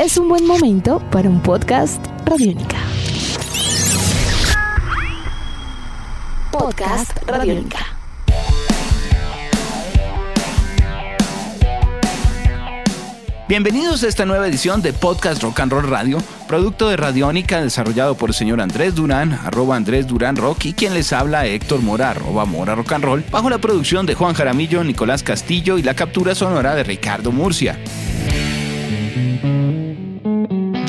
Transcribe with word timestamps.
es 0.00 0.16
un 0.16 0.30
buen 0.30 0.46
momento 0.46 0.98
para 1.10 1.28
un 1.28 1.42
podcast 1.42 2.02
Radiónica. 2.24 2.78
Podcast 6.50 7.12
Radiónica. 7.26 7.78
Bienvenidos 13.46 14.02
a 14.02 14.08
esta 14.08 14.24
nueva 14.24 14.48
edición 14.48 14.80
de 14.80 14.94
Podcast 14.94 15.42
Rock 15.42 15.60
and 15.60 15.72
Roll 15.72 15.90
Radio, 15.90 16.22
producto 16.48 16.88
de 16.88 16.96
Radiónica 16.96 17.60
desarrollado 17.60 18.14
por 18.14 18.30
el 18.30 18.34
señor 18.34 18.62
Andrés 18.62 18.94
Durán, 18.94 19.34
arroba 19.44 19.76
Andrés 19.76 20.06
Durán 20.06 20.36
Rock, 20.36 20.64
y 20.64 20.72
quien 20.72 20.94
les 20.94 21.12
habla 21.12 21.44
Héctor 21.44 21.82
Mora, 21.82 22.12
arroba 22.12 22.46
Mora 22.46 22.74
Rock 22.74 22.92
and 22.92 23.04
Roll, 23.04 23.24
bajo 23.30 23.50
la 23.50 23.58
producción 23.58 24.06
de 24.06 24.14
Juan 24.14 24.32
Jaramillo, 24.32 24.82
Nicolás 24.82 25.22
Castillo 25.22 25.76
y 25.76 25.82
la 25.82 25.92
captura 25.92 26.34
sonora 26.34 26.74
de 26.74 26.84
Ricardo 26.84 27.32
Murcia. 27.32 27.78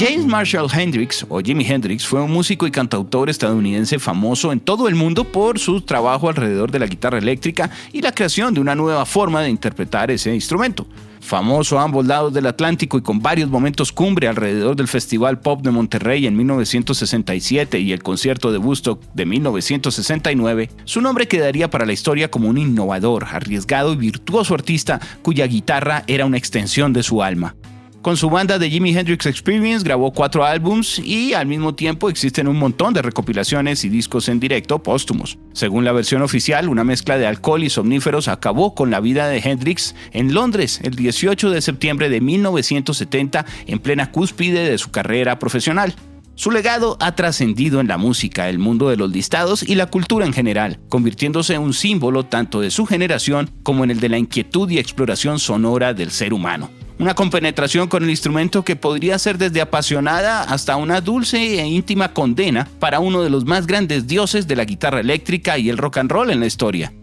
James 0.04 0.26
Marshall 0.26 0.68
Hendrix, 0.68 1.24
o 1.30 1.42
Jimi 1.42 1.64
Hendrix, 1.64 2.08
fue 2.08 2.20
un 2.24 2.32
músico 2.32 2.66
y 2.66 2.72
cantautor 2.72 3.30
estadounidense 3.30 4.00
famoso 4.00 4.52
en 4.52 4.60
todo 4.60 4.88
el 4.88 4.96
mundo 4.96 5.26
por 5.26 5.60
su 5.60 5.80
trabajo 5.82 6.28
alrededor 6.28 6.72
de 6.72 6.80
la 6.80 6.88
guitarra 6.88 7.20
eléctrica 7.20 7.70
y 7.94 8.02
la 8.02 8.12
creación 8.12 8.52
de 8.52 8.62
una 8.62 8.74
nueva 8.74 9.06
forma 9.06 9.44
de 9.44 9.52
interpretar 9.52 10.10
ese 10.10 10.34
instrumento. 10.34 10.88
Famoso 11.20 11.78
a 11.78 11.84
ambos 11.84 12.08
lados 12.08 12.34
del 12.34 12.48
Atlántico 12.48 12.98
y 12.98 13.04
con 13.04 13.20
varios 13.20 13.52
momentos 13.52 13.92
cumbre 13.92 14.28
alrededor 14.28 14.76
del 14.76 14.88
Festival 14.88 15.40
Pop 15.40 15.62
de 15.62 15.70
Monterrey 15.70 16.26
en 16.26 16.36
1967 16.36 17.80
y 17.80 17.92
el 17.94 18.02
concierto 18.02 18.52
de 18.52 18.58
Woodstock 18.58 19.04
de 19.14 19.28
1969, 19.28 20.72
su 20.84 21.02
nombre 21.02 21.28
quedaría 21.28 21.70
para 21.70 21.86
la 21.86 21.94
historia 21.94 22.32
como 22.32 22.50
un 22.50 22.58
innovador, 22.58 23.26
arriesgado 23.26 23.94
y 23.94 23.98
virtuoso 23.98 24.56
artista 24.56 25.00
cuya 25.22 25.46
guitarra 25.46 26.06
era 26.08 26.26
una 26.26 26.40
extensión 26.40 26.92
de 26.92 27.04
su 27.04 27.22
alma. 27.22 27.56
Con 28.02 28.18
su 28.18 28.32
banda 28.32 28.58
de 28.58 28.68
Jimi 28.68 28.98
Hendrix 28.98 29.28
Experience 29.28 29.86
grabó 29.86 30.12
cuatro 30.12 30.44
álbums 30.44 30.98
y 30.98 31.36
al 31.36 31.46
mismo 31.46 31.76
tiempo 31.76 32.10
existen 32.10 32.48
un 32.48 32.58
montón 32.58 32.96
de 32.96 33.04
recopilaciones 33.04 33.86
y 33.86 33.90
discos 33.90 34.28
en 34.28 34.40
directo 34.40 34.82
póstumos. 34.82 35.38
Según 35.54 35.86
la 35.86 35.92
versión 35.92 36.24
oficial, 36.24 36.68
una 36.68 36.84
mezcla 36.84 37.20
de 37.20 37.28
alcohol 37.28 37.64
y 37.64 37.70
somníferos 37.70 38.28
acabó 38.28 38.74
con 38.74 38.90
la 38.90 39.02
vida 39.02 39.28
de 39.28 39.38
Hendrix 39.38 39.94
en 40.14 40.34
Londres 40.34 40.80
el 40.82 40.96
18 40.96 41.52
de 41.52 41.62
septiembre 41.62 42.10
de 42.10 42.22
1970 42.22 43.46
en 43.68 43.78
plena 43.78 44.12
cúspide 44.12 44.68
de 44.68 44.80
su 44.80 44.90
carrera 44.90 45.38
profesional. 45.38 45.94
Su 46.34 46.50
legado 46.50 46.98
ha 47.02 47.14
trascendido 47.14 47.82
en 47.82 47.88
la 47.88 48.00
música, 48.00 48.50
el 48.50 48.58
mundo 48.58 48.90
de 48.90 48.98
los 48.98 49.12
listados 49.12 49.62
y 49.62 49.76
la 49.76 49.86
cultura 49.86 50.26
en 50.26 50.34
general, 50.34 50.80
convirtiéndose 50.90 51.54
en 51.54 51.62
un 51.62 51.76
símbolo 51.76 52.26
tanto 52.26 52.62
de 52.62 52.72
su 52.72 52.88
generación 52.88 53.52
como 53.62 53.84
en 53.84 53.92
el 53.92 54.00
de 54.00 54.10
la 54.10 54.18
inquietud 54.18 54.68
y 54.72 54.80
exploración 54.80 55.38
sonora 55.38 55.94
del 55.94 56.10
ser 56.10 56.34
humano 56.34 56.72
una 57.02 57.16
compenetración 57.16 57.88
con 57.88 58.04
el 58.04 58.12
instrumento 58.12 58.64
que 58.64 58.76
podría 58.76 59.18
ser 59.18 59.40
desde 59.40 59.60
apasionada 59.60 60.44
hasta 60.44 60.76
una 60.76 61.02
dulce 61.02 61.60
e 61.60 61.66
íntima 61.66 62.14
condena 62.14 62.70
para 62.80 63.00
uno 63.00 63.24
de 63.24 63.32
los 63.32 63.44
más 63.44 63.66
grandes 63.66 64.06
dioses 64.06 64.48
de 64.48 64.56
la 64.56 64.66
guitarra 64.66 65.00
eléctrica 65.00 65.58
y 65.58 65.70
el 65.70 65.80
rock 65.80 65.98
and 65.98 66.12
roll 66.12 66.30
en 66.30 66.40
la 66.40 66.46
historia. 66.46 66.94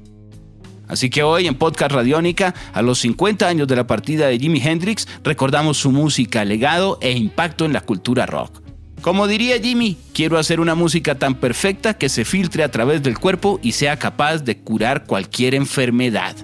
Así 0.87 1.11
que 1.11 1.25
hoy 1.25 1.49
en 1.49 1.57
Podcast 1.57 1.91
Radiónica, 1.91 2.55
a 2.73 2.81
los 2.81 3.01
50 3.01 3.49
años 3.49 3.67
de 3.67 3.75
la 3.75 3.89
partida 3.89 4.29
de 4.29 4.39
Jimi 4.39 4.63
Hendrix, 4.63 5.09
recordamos 5.25 5.79
su 5.79 5.91
música, 5.91 6.45
legado 6.45 6.99
e 7.03 7.11
impacto 7.11 7.65
en 7.65 7.73
la 7.73 7.81
cultura 7.81 8.25
rock. 8.25 8.63
Como 9.01 9.27
diría 9.27 9.61
Jimmy, 9.61 9.97
quiero 10.13 10.39
hacer 10.39 10.61
una 10.61 10.77
música 10.77 11.17
tan 11.17 11.35
perfecta 11.35 11.95
que 11.95 12.09
se 12.09 12.25
filtre 12.25 12.63
a 12.63 12.71
través 12.71 13.03
del 13.03 13.19
cuerpo 13.19 13.59
y 13.65 13.73
sea 13.73 13.99
capaz 13.99 14.39
de 14.39 14.59
curar 14.59 15.07
cualquier 15.07 15.57
enfermedad. 15.57 16.37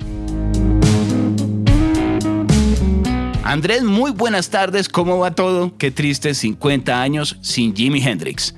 Andrés, 3.54 3.84
muy 3.84 4.10
buenas 4.10 4.50
tardes, 4.50 4.88
¿cómo 4.88 5.20
va 5.20 5.30
todo? 5.30 5.78
Qué 5.78 5.92
triste 5.92 6.34
50 6.34 7.00
años 7.00 7.38
sin 7.40 7.72
Jimi 7.72 8.02
Hendrix. 8.02 8.52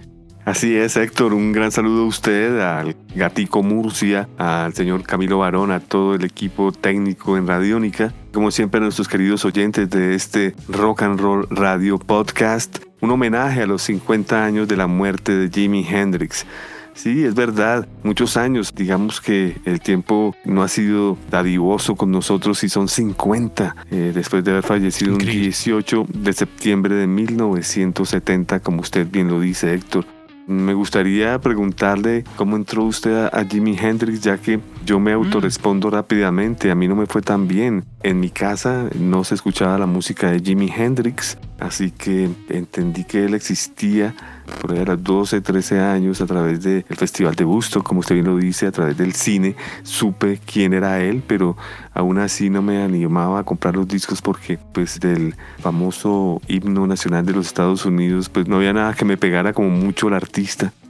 Así 0.46 0.74
es, 0.74 0.96
Héctor, 0.96 1.34
un 1.34 1.52
gran 1.52 1.70
saludo 1.70 2.04
a 2.04 2.06
usted, 2.06 2.58
al 2.60 2.96
Gatico 3.14 3.62
Murcia, 3.62 4.26
al 4.38 4.72
señor 4.72 5.02
Camilo 5.02 5.40
Barón, 5.40 5.70
a 5.70 5.80
todo 5.80 6.14
el 6.14 6.24
equipo 6.24 6.72
técnico 6.72 7.36
en 7.36 7.46
Radiónica, 7.46 8.14
como 8.32 8.50
siempre 8.50 8.78
a 8.78 8.84
nuestros 8.84 9.06
queridos 9.06 9.44
oyentes 9.44 9.90
de 9.90 10.14
este 10.14 10.54
Rock 10.66 11.02
and 11.02 11.20
Roll 11.20 11.46
Radio 11.50 11.98
Podcast, 11.98 12.78
un 13.02 13.10
homenaje 13.10 13.64
a 13.64 13.66
los 13.66 13.82
50 13.82 14.46
años 14.46 14.66
de 14.66 14.78
la 14.78 14.86
muerte 14.86 15.36
de 15.36 15.50
Jimi 15.50 15.86
Hendrix. 15.86 16.46
Sí, 16.96 17.24
es 17.24 17.34
verdad. 17.34 17.86
Muchos 18.02 18.36
años, 18.38 18.74
digamos 18.74 19.20
que 19.20 19.58
el 19.66 19.80
tiempo 19.80 20.34
no 20.44 20.62
ha 20.62 20.68
sido 20.68 21.18
dadivoso 21.30 21.94
con 21.94 22.10
nosotros 22.10 22.64
y 22.64 22.70
son 22.70 22.88
50 22.88 23.76
eh, 23.90 24.12
después 24.14 24.42
de 24.42 24.52
haber 24.52 24.64
fallecido 24.64 25.12
un 25.12 25.18
18 25.18 26.06
de 26.08 26.32
septiembre 26.32 26.94
de 26.94 27.06
1970, 27.06 28.60
como 28.60 28.80
usted 28.80 29.06
bien 29.08 29.28
lo 29.28 29.40
dice, 29.40 29.74
Héctor. 29.74 30.15
Me 30.46 30.74
gustaría 30.74 31.40
preguntarle 31.40 32.22
cómo 32.36 32.54
entró 32.54 32.84
usted 32.84 33.24
a, 33.32 33.44
Jimi 33.44 33.76
Hendrix, 33.76 34.20
ya 34.20 34.38
que 34.38 34.60
yo 34.84 35.00
me 35.00 35.10
mm. 35.10 35.18
autorrespondo 35.18 35.90
rápidamente. 35.90 36.70
A 36.70 36.76
mí 36.76 36.86
no 36.86 36.94
me 36.94 37.06
fue 37.06 37.20
tan 37.20 37.48
bien. 37.48 37.84
En 38.04 38.20
mi 38.20 38.30
casa 38.30 38.88
no 38.96 39.24
se 39.24 39.34
escuchaba 39.34 39.76
la 39.76 39.86
música 39.86 40.30
de 40.30 40.38
Jimi 40.38 40.70
Hendrix, 40.70 41.36
así 41.58 41.90
que 41.90 42.30
entendí 42.48 43.02
que 43.02 43.24
él 43.24 43.34
existía 43.34 44.14
por 44.60 44.70
ahí 44.70 44.78
a 44.78 44.84
los 44.84 45.02
12, 45.02 45.40
13 45.40 45.80
años 45.80 46.20
a 46.20 46.26
través 46.26 46.62
del 46.62 46.84
Festival 46.84 47.34
de 47.34 47.42
Busto, 47.42 47.82
como 47.82 48.00
usted 48.00 48.14
bien 48.14 48.26
lo 48.26 48.36
dice, 48.36 48.68
a 48.68 48.70
través 48.72 48.96
del 48.96 49.12
cine, 49.14 49.56
supe 49.82 50.38
quién 50.46 50.72
era 50.72 51.02
él, 51.02 51.24
pero 51.26 51.56
aún 51.92 52.18
así 52.18 52.48
no 52.48 52.62
me 52.62 52.80
animaba 52.80 53.40
a 53.40 53.44
comprar 53.44 53.74
los 53.74 53.88
discos 53.88 54.22
porque 54.22 54.58
pues 54.72 55.00
del 55.00 55.34
famoso 55.58 56.40
himno 56.46 56.86
nacional 56.86 57.26
de 57.26 57.32
los 57.32 57.46
Estados 57.46 57.84
Unidos 57.86 58.28
pues 58.28 58.46
no 58.46 58.56
había 58.56 58.72
nada 58.72 58.94
que 58.94 59.04
me 59.04 59.16
pegara 59.16 59.52
como 59.52 59.70
mucho 59.70 60.06
el 60.06 60.14
artista. 60.14 60.35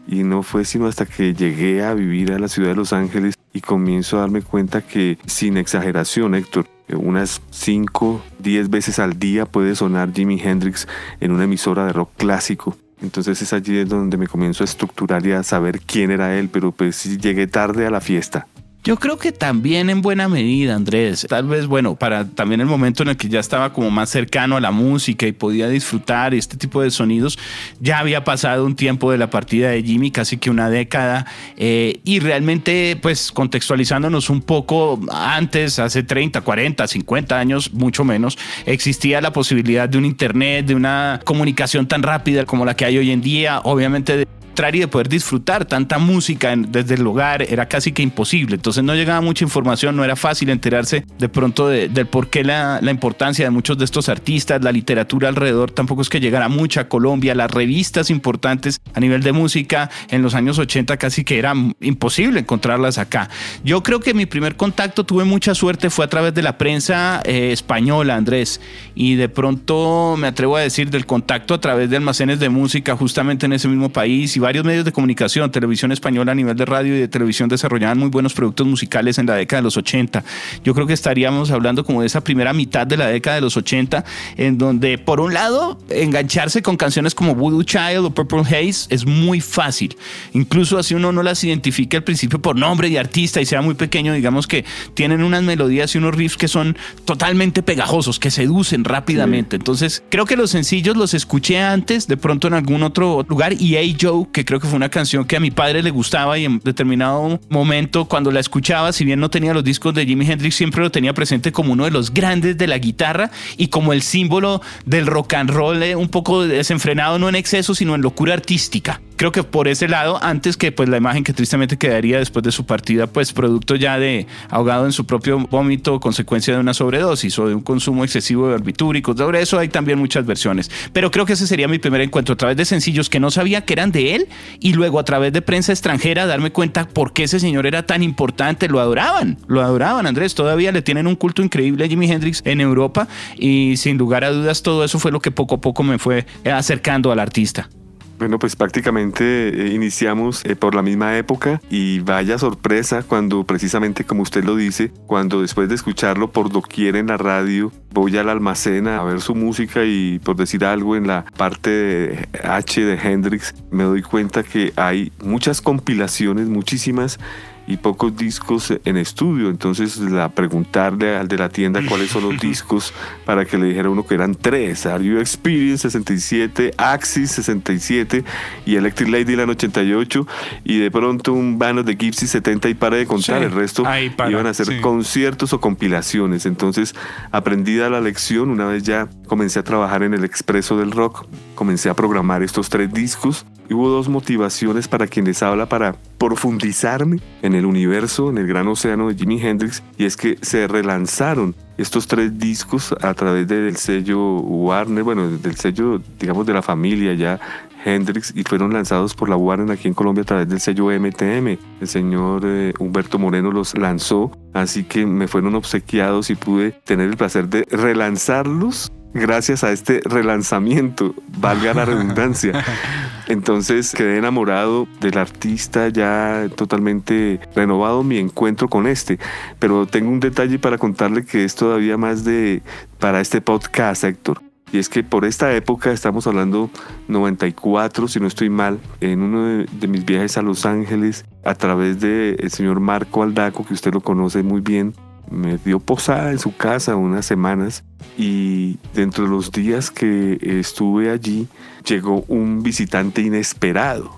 Y 0.08 0.22
no 0.22 0.42
fue 0.42 0.64
sino 0.64 0.86
hasta 0.86 1.06
que 1.06 1.34
llegué 1.34 1.84
a 1.84 1.94
vivir 1.94 2.32
a 2.32 2.38
la 2.38 2.48
ciudad 2.48 2.70
de 2.70 2.76
Los 2.76 2.92
Ángeles 2.92 3.34
y 3.52 3.60
comienzo 3.60 4.16
a 4.16 4.20
darme 4.20 4.42
cuenta 4.42 4.82
que, 4.82 5.18
sin 5.26 5.56
exageración, 5.56 6.34
Héctor, 6.34 6.66
unas 6.94 7.42
5, 7.50 8.22
10 8.38 8.70
veces 8.70 8.98
al 8.98 9.18
día 9.18 9.46
puede 9.46 9.74
sonar 9.74 10.12
Jimi 10.12 10.40
Hendrix 10.40 10.86
en 11.20 11.32
una 11.32 11.44
emisora 11.44 11.86
de 11.86 11.92
rock 11.92 12.10
clásico. 12.16 12.76
Entonces 13.02 13.42
es 13.42 13.52
allí 13.52 13.84
donde 13.84 14.16
me 14.16 14.26
comienzo 14.26 14.64
a 14.64 14.66
estructurar 14.66 15.26
y 15.26 15.32
a 15.32 15.42
saber 15.42 15.80
quién 15.80 16.10
era 16.10 16.36
él, 16.38 16.48
pero 16.48 16.72
pues 16.72 17.04
llegué 17.20 17.46
tarde 17.46 17.86
a 17.86 17.90
la 17.90 18.00
fiesta. 18.00 18.46
Yo 18.86 18.96
creo 18.96 19.18
que 19.18 19.32
también 19.32 19.90
en 19.90 20.00
buena 20.00 20.28
medida, 20.28 20.76
Andrés. 20.76 21.26
Tal 21.28 21.48
vez, 21.48 21.66
bueno, 21.66 21.96
para 21.96 22.24
también 22.24 22.60
el 22.60 22.68
momento 22.68 23.02
en 23.02 23.08
el 23.08 23.16
que 23.16 23.28
ya 23.28 23.40
estaba 23.40 23.72
como 23.72 23.90
más 23.90 24.10
cercano 24.10 24.56
a 24.56 24.60
la 24.60 24.70
música 24.70 25.26
y 25.26 25.32
podía 25.32 25.68
disfrutar 25.68 26.34
este 26.34 26.56
tipo 26.56 26.80
de 26.80 26.92
sonidos, 26.92 27.36
ya 27.80 27.98
había 27.98 28.22
pasado 28.22 28.64
un 28.64 28.76
tiempo 28.76 29.10
de 29.10 29.18
la 29.18 29.28
partida 29.28 29.70
de 29.70 29.82
Jimmy, 29.82 30.12
casi 30.12 30.36
que 30.36 30.50
una 30.50 30.70
década, 30.70 31.26
eh, 31.56 31.98
y 32.04 32.20
realmente, 32.20 32.96
pues 33.02 33.32
contextualizándonos 33.32 34.30
un 34.30 34.40
poco 34.40 35.00
antes, 35.12 35.80
hace 35.80 36.04
30, 36.04 36.42
40, 36.42 36.86
50 36.86 37.36
años, 37.36 37.72
mucho 37.72 38.04
menos, 38.04 38.38
existía 38.66 39.20
la 39.20 39.32
posibilidad 39.32 39.88
de 39.88 39.98
un 39.98 40.04
Internet, 40.04 40.64
de 40.64 40.76
una 40.76 41.20
comunicación 41.24 41.88
tan 41.88 42.04
rápida 42.04 42.44
como 42.44 42.64
la 42.64 42.76
que 42.76 42.84
hay 42.84 42.98
hoy 42.98 43.10
en 43.10 43.20
día, 43.20 43.62
obviamente 43.64 44.16
de 44.16 44.28
y 44.74 44.78
de 44.80 44.88
poder 44.88 45.08
disfrutar 45.08 45.66
tanta 45.66 45.98
música 45.98 46.54
desde 46.56 46.94
el 46.94 47.06
hogar 47.06 47.42
era 47.42 47.68
casi 47.68 47.92
que 47.92 48.02
imposible. 48.02 48.56
Entonces 48.56 48.82
no 48.82 48.94
llegaba 48.94 49.20
mucha 49.20 49.44
información, 49.44 49.94
no 49.96 50.02
era 50.02 50.16
fácil 50.16 50.48
enterarse 50.48 51.04
de 51.18 51.28
pronto 51.28 51.68
del 51.68 52.06
por 52.06 52.30
qué 52.30 52.42
la, 52.42 52.80
la, 52.82 52.90
importancia 52.90 53.44
de 53.44 53.50
muchos 53.50 53.76
de 53.76 53.84
estos 53.84 54.08
artistas, 54.08 54.62
la 54.62 54.72
literatura 54.72 55.28
alrededor, 55.28 55.70
tampoco 55.70 56.00
es 56.00 56.08
que 56.08 56.20
llegara 56.20 56.48
mucha 56.48 56.82
a 56.82 56.88
Colombia, 56.88 57.34
las 57.34 57.50
revistas 57.50 58.10
importantes 58.10 58.80
a 58.94 59.00
nivel 59.00 59.22
de 59.22 59.32
música 59.32 59.90
en 60.08 60.22
los 60.22 60.34
años 60.34 60.58
80 60.58 60.96
casi 60.96 61.22
que 61.22 61.38
era 61.38 61.52
imposible 61.80 62.40
encontrarlas 62.40 62.96
acá. 62.98 63.28
Yo 63.62 63.82
creo 63.82 64.00
que 64.00 64.14
mi 64.14 64.24
primer 64.24 64.56
contacto, 64.56 65.04
tuve 65.04 65.24
mucha 65.24 65.54
suerte, 65.54 65.90
fue 65.90 66.06
a 66.06 66.08
través 66.08 66.34
de 66.34 66.42
la 66.42 66.56
prensa 66.56 67.20
eh, 67.24 67.52
española, 67.52 68.16
Andrés, 68.16 68.60
y 68.94 69.16
de 69.16 69.28
pronto 69.28 70.16
me 70.16 70.28
atrevo 70.28 70.56
a 70.56 70.60
decir 70.60 70.90
del 70.90 71.04
contacto 71.04 71.54
a 71.54 71.60
través 71.60 71.90
de 71.90 71.96
almacenes 71.96 72.40
de 72.40 72.48
música 72.48 72.96
justamente 72.96 73.46
en 73.46 73.52
ese 73.52 73.68
mismo 73.68 73.90
país 73.90 74.34
y 74.36 74.40
varios 74.46 74.64
medios 74.64 74.84
de 74.84 74.92
comunicación, 74.92 75.50
televisión 75.50 75.90
española 75.90 76.30
a 76.30 76.34
nivel 76.36 76.56
de 76.56 76.64
radio 76.64 76.94
y 76.94 77.00
de 77.00 77.08
televisión 77.08 77.48
desarrollaban 77.48 77.98
muy 77.98 78.10
buenos 78.10 78.32
productos 78.32 78.64
musicales 78.64 79.18
en 79.18 79.26
la 79.26 79.34
década 79.34 79.60
de 79.60 79.64
los 79.64 79.76
80. 79.76 80.22
Yo 80.62 80.72
creo 80.72 80.86
que 80.86 80.92
estaríamos 80.92 81.50
hablando 81.50 81.84
como 81.84 82.02
de 82.02 82.06
esa 82.06 82.22
primera 82.22 82.52
mitad 82.52 82.86
de 82.86 82.96
la 82.96 83.08
década 83.08 83.34
de 83.34 83.40
los 83.40 83.56
80, 83.56 84.04
en 84.36 84.56
donde 84.56 84.98
por 84.98 85.18
un 85.18 85.34
lado 85.34 85.80
engancharse 85.90 86.62
con 86.62 86.76
canciones 86.76 87.12
como 87.12 87.34
Voodoo 87.34 87.64
Child 87.64 88.04
o 88.04 88.10
Purple 88.10 88.42
Haze 88.42 88.86
es 88.90 89.04
muy 89.04 89.40
fácil. 89.40 89.96
Incluso 90.32 90.78
así 90.78 90.94
uno 90.94 91.10
no 91.10 91.24
las 91.24 91.42
identifique 91.42 91.96
al 91.96 92.04
principio 92.04 92.40
por 92.40 92.54
nombre 92.54 92.88
de 92.88 93.00
artista 93.00 93.40
y 93.40 93.46
sea 93.46 93.62
muy 93.62 93.74
pequeño, 93.74 94.12
digamos 94.12 94.46
que 94.46 94.64
tienen 94.94 95.24
unas 95.24 95.42
melodías 95.42 95.92
y 95.96 95.98
unos 95.98 96.14
riffs 96.14 96.36
que 96.36 96.46
son 96.46 96.76
totalmente 97.04 97.64
pegajosos, 97.64 98.20
que 98.20 98.30
seducen 98.30 98.84
rápidamente. 98.84 99.56
Entonces 99.56 100.04
creo 100.08 100.24
que 100.24 100.36
los 100.36 100.52
sencillos 100.52 100.96
los 100.96 101.14
escuché 101.14 101.58
antes, 101.58 102.06
de 102.06 102.16
pronto 102.16 102.46
en 102.46 102.54
algún 102.54 102.84
otro 102.84 103.26
lugar 103.28 103.52
y 103.52 103.74
Hey 103.74 103.96
Joe 104.00 104.26
que 104.36 104.44
creo 104.44 104.60
que 104.60 104.66
fue 104.66 104.76
una 104.76 104.90
canción 104.90 105.24
que 105.24 105.36
a 105.36 105.40
mi 105.40 105.50
padre 105.50 105.82
le 105.82 105.88
gustaba 105.88 106.36
y 106.36 106.44
en 106.44 106.58
determinado 106.62 107.40
momento 107.48 108.04
cuando 108.04 108.30
la 108.30 108.38
escuchaba, 108.38 108.92
si 108.92 109.02
bien 109.02 109.18
no 109.18 109.30
tenía 109.30 109.54
los 109.54 109.64
discos 109.64 109.94
de 109.94 110.04
Jimi 110.04 110.30
Hendrix, 110.30 110.54
siempre 110.54 110.82
lo 110.82 110.90
tenía 110.90 111.14
presente 111.14 111.52
como 111.52 111.72
uno 111.72 111.86
de 111.86 111.90
los 111.90 112.12
grandes 112.12 112.58
de 112.58 112.66
la 112.66 112.76
guitarra 112.76 113.30
y 113.56 113.68
como 113.68 113.94
el 113.94 114.02
símbolo 114.02 114.60
del 114.84 115.06
rock 115.06 115.32
and 115.32 115.48
roll, 115.48 115.82
eh, 115.82 115.96
un 115.96 116.10
poco 116.10 116.46
desenfrenado, 116.46 117.18
no 117.18 117.30
en 117.30 117.34
exceso, 117.34 117.74
sino 117.74 117.94
en 117.94 118.02
locura 118.02 118.34
artística 118.34 119.00
creo 119.16 119.32
que 119.32 119.42
por 119.42 119.68
ese 119.68 119.88
lado, 119.88 120.22
antes 120.22 120.56
que 120.56 120.72
pues 120.72 120.88
la 120.88 120.96
imagen 120.96 121.24
que 121.24 121.32
tristemente 121.32 121.76
quedaría 121.76 122.18
después 122.18 122.42
de 122.42 122.52
su 122.52 122.66
partida, 122.66 123.06
pues 123.06 123.32
producto 123.32 123.74
ya 123.74 123.98
de 123.98 124.26
ahogado 124.48 124.86
en 124.86 124.92
su 124.92 125.06
propio 125.06 125.38
vómito, 125.50 126.00
consecuencia 126.00 126.54
de 126.54 126.60
una 126.60 126.74
sobredosis 126.74 127.38
o 127.38 127.48
de 127.48 127.54
un 127.54 127.62
consumo 127.62 128.04
excesivo 128.04 128.46
de 128.46 128.52
barbitúricos. 128.52 129.16
Sobre 129.16 129.40
eso 129.40 129.58
hay 129.58 129.68
también 129.68 129.98
muchas 129.98 130.26
versiones. 130.26 130.70
Pero 130.92 131.10
creo 131.10 131.26
que 131.26 131.32
ese 131.32 131.46
sería 131.46 131.68
mi 131.68 131.78
primer 131.78 132.00
encuentro 132.00 132.34
a 132.34 132.36
través 132.36 132.56
de 132.56 132.64
sencillos 132.64 133.10
que 133.10 133.20
no 133.20 133.30
sabía 133.30 133.64
que 133.64 133.72
eran 133.72 133.92
de 133.92 134.14
él 134.14 134.28
y 134.60 134.72
luego 134.74 134.98
a 134.98 135.04
través 135.04 135.32
de 135.32 135.42
prensa 135.42 135.72
extranjera 135.72 136.26
darme 136.26 136.52
cuenta 136.52 136.86
por 136.88 137.12
qué 137.12 137.24
ese 137.24 137.40
señor 137.40 137.66
era 137.66 137.84
tan 137.84 138.02
importante. 138.02 138.68
Lo 138.68 138.80
adoraban, 138.80 139.38
lo 139.46 139.62
adoraban, 139.62 140.06
Andrés. 140.06 140.34
Todavía 140.34 140.72
le 140.72 140.82
tienen 140.82 141.06
un 141.06 141.16
culto 141.16 141.42
increíble 141.42 141.84
a 141.84 141.88
Jimi 141.88 142.10
Hendrix 142.10 142.42
en 142.44 142.60
Europa 142.60 143.08
y 143.36 143.76
sin 143.76 143.98
lugar 143.98 144.24
a 144.24 144.30
dudas 144.30 144.62
todo 144.62 144.84
eso 144.84 144.98
fue 144.98 145.12
lo 145.12 145.20
que 145.20 145.30
poco 145.30 145.56
a 145.56 145.60
poco 145.60 145.82
me 145.82 145.98
fue 145.98 146.26
acercando 146.44 147.12
al 147.12 147.18
artista. 147.18 147.68
Bueno, 148.18 148.38
pues 148.38 148.56
prácticamente 148.56 149.48
eh, 149.48 149.74
iniciamos 149.74 150.42
eh, 150.44 150.56
por 150.56 150.74
la 150.74 150.82
misma 150.82 151.18
época 151.18 151.60
y 151.68 152.00
vaya 152.00 152.38
sorpresa 152.38 153.02
cuando 153.02 153.44
precisamente 153.44 154.04
como 154.04 154.22
usted 154.22 154.42
lo 154.42 154.56
dice, 154.56 154.90
cuando 155.06 155.42
después 155.42 155.68
de 155.68 155.74
escucharlo 155.74 156.30
por 156.32 156.50
doquier 156.50 156.96
en 156.96 157.08
la 157.08 157.18
radio, 157.18 157.72
voy 157.90 158.16
al 158.16 158.30
almacén 158.30 158.88
a 158.88 159.02
ver 159.02 159.20
su 159.20 159.34
música 159.34 159.84
y 159.84 160.18
por 160.20 160.36
decir 160.36 160.64
algo 160.64 160.96
en 160.96 161.06
la 161.06 161.26
parte 161.36 161.70
de 161.70 162.28
H 162.42 162.80
de 162.82 162.94
Hendrix, 162.94 163.54
me 163.70 163.84
doy 163.84 164.00
cuenta 164.00 164.42
que 164.42 164.72
hay 164.76 165.12
muchas 165.22 165.60
compilaciones, 165.60 166.48
muchísimas 166.48 167.18
y 167.66 167.76
pocos 167.76 168.16
discos 168.16 168.72
en 168.84 168.96
estudio. 168.96 169.48
Entonces, 169.48 169.98
la 169.98 170.28
preguntarle 170.28 171.16
al 171.16 171.28
de 171.28 171.38
la 171.38 171.48
tienda 171.48 171.80
cuáles 171.88 172.10
son 172.10 172.24
los 172.24 172.40
discos 172.40 172.92
para 173.24 173.44
que 173.44 173.58
le 173.58 173.66
dijera 173.66 173.90
uno 173.90 174.06
que 174.06 174.14
eran 174.14 174.34
tres: 174.34 174.86
Are 174.86 175.04
You 175.04 175.18
Experience 175.18 175.88
67, 175.88 176.72
Axis 176.76 177.32
67 177.32 178.24
y 178.64 178.76
Electric 178.76 179.08
Ladyland 179.08 179.50
88. 179.50 180.26
Y 180.64 180.78
de 180.78 180.90
pronto 180.90 181.32
un 181.32 181.58
Vanos 181.58 181.84
de 181.84 181.96
Gypsy 181.96 182.26
70 182.26 182.68
y 182.68 182.74
para 182.74 182.96
de 182.96 183.06
contar. 183.06 183.42
el 183.42 183.52
resto 183.52 183.84
iban 184.28 184.46
a 184.46 184.50
hacer 184.50 184.80
conciertos 184.80 185.52
o 185.52 185.60
compilaciones. 185.60 186.46
Entonces, 186.46 186.94
aprendida 187.32 187.90
la 187.90 188.00
lección, 188.00 188.50
una 188.50 188.66
vez 188.66 188.82
ya 188.82 189.08
comencé 189.26 189.58
a 189.58 189.64
trabajar 189.64 190.02
en 190.02 190.14
el 190.14 190.24
Expreso 190.24 190.78
del 190.78 190.92
Rock, 190.92 191.26
comencé 191.54 191.88
a 191.88 191.94
programar 191.94 192.42
estos 192.42 192.68
tres 192.68 192.92
discos 192.92 193.46
hubo 193.74 193.88
dos 193.88 194.08
motivaciones 194.08 194.88
para 194.88 195.06
quienes 195.06 195.42
habla 195.42 195.66
para 195.66 195.96
profundizarme 196.18 197.20
en 197.42 197.54
el 197.56 197.66
universo, 197.66 198.30
en 198.30 198.38
el 198.38 198.46
gran 198.46 198.68
océano 198.68 199.08
de 199.08 199.14
Jimi 199.14 199.40
Hendrix, 199.40 199.82
y 199.98 200.04
es 200.04 200.16
que 200.16 200.38
se 200.42 200.68
relanzaron 200.68 201.54
estos 201.76 202.06
tres 202.06 202.38
discos 202.38 202.94
a 203.02 203.12
través 203.14 203.48
del 203.48 203.76
sello 203.76 204.38
Warner, 204.40 205.02
bueno, 205.02 205.28
del 205.28 205.56
sello, 205.56 206.00
digamos, 206.18 206.46
de 206.46 206.54
la 206.54 206.62
familia 206.62 207.14
ya 207.14 207.40
Hendrix 207.84 208.32
y 208.34 208.42
fueron 208.42 208.72
lanzados 208.72 209.14
por 209.14 209.28
la 209.28 209.36
Warner 209.36 209.70
aquí 209.70 209.86
en 209.86 209.94
Colombia 209.94 210.22
a 210.22 210.26
través 210.26 210.48
del 210.48 210.60
sello 210.60 210.86
MTM. 210.86 211.58
El 211.80 211.88
señor 211.88 212.42
eh, 212.44 212.74
Humberto 212.78 213.18
Moreno 213.18 213.52
los 213.52 213.76
lanzó, 213.78 214.32
así 214.52 214.84
que 214.84 215.06
me 215.06 215.28
fueron 215.28 215.54
obsequiados 215.54 216.30
y 216.30 216.34
pude 216.34 216.72
tener 216.84 217.08
el 217.08 217.16
placer 217.16 217.48
de 217.48 217.64
relanzarlos 217.70 218.90
gracias 219.16 219.64
a 219.64 219.72
este 219.72 220.00
relanzamiento, 220.04 221.14
valga 221.38 221.74
la 221.74 221.84
redundancia. 221.84 222.64
Entonces 223.28 223.92
quedé 223.92 224.18
enamorado 224.18 224.86
del 225.00 225.18
artista 225.18 225.88
ya 225.88 226.48
totalmente 226.54 227.40
renovado 227.54 228.02
mi 228.04 228.18
encuentro 228.18 228.68
con 228.68 228.86
este. 228.86 229.18
Pero 229.58 229.86
tengo 229.86 230.10
un 230.10 230.20
detalle 230.20 230.58
para 230.58 230.78
contarle 230.78 231.24
que 231.24 231.44
es 231.44 231.54
todavía 231.54 231.96
más 231.96 232.24
de 232.24 232.62
para 232.98 233.20
este 233.20 233.40
podcast, 233.40 234.04
Héctor. 234.04 234.40
Y 234.72 234.78
es 234.78 234.88
que 234.88 235.04
por 235.04 235.24
esta 235.24 235.54
época, 235.54 235.92
estamos 235.92 236.26
hablando 236.26 236.70
94, 237.08 238.08
si 238.08 238.18
no 238.18 238.26
estoy 238.26 238.50
mal, 238.50 238.80
en 239.00 239.22
uno 239.22 239.64
de, 239.70 239.88
mis 239.88 240.04
viajes 240.04 240.36
a 240.38 240.42
Los 240.42 240.66
Ángeles, 240.66 241.24
a 241.44 241.54
través 241.54 242.00
del 242.00 242.36
el 242.38 242.50
señor 242.50 242.80
Marco 242.80 243.22
Aldaco, 243.22 243.64
que 243.64 243.74
usted 243.74 243.94
lo 243.94 244.00
conoce 244.00 244.42
muy 244.42 244.60
bien, 244.60 244.92
me 245.30 245.58
dio 245.58 245.80
posada 245.80 246.30
en 246.30 246.38
su 246.38 246.56
casa 246.56 246.96
unas 246.96 247.26
semanas 247.26 247.84
y 248.16 248.78
dentro 248.94 249.24
de 249.24 249.30
los 249.30 249.52
días 249.52 249.90
que 249.90 250.38
estuve 250.40 251.10
allí 251.10 251.48
llegó 251.84 252.24
un 252.28 252.62
visitante 252.62 253.22
inesperado. 253.22 254.10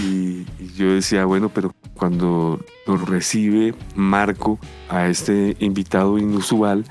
Y, 0.00 0.46
yo 0.76 0.94
decía, 0.94 1.24
bueno, 1.24 1.50
pero 1.50 1.74
cuando 1.94 2.60
lo 2.86 2.96
recibe 2.96 3.74
Marco 3.94 4.58
a 4.88 5.08
este 5.08 5.56
invitado 5.60 6.18
inusual, 6.18 6.84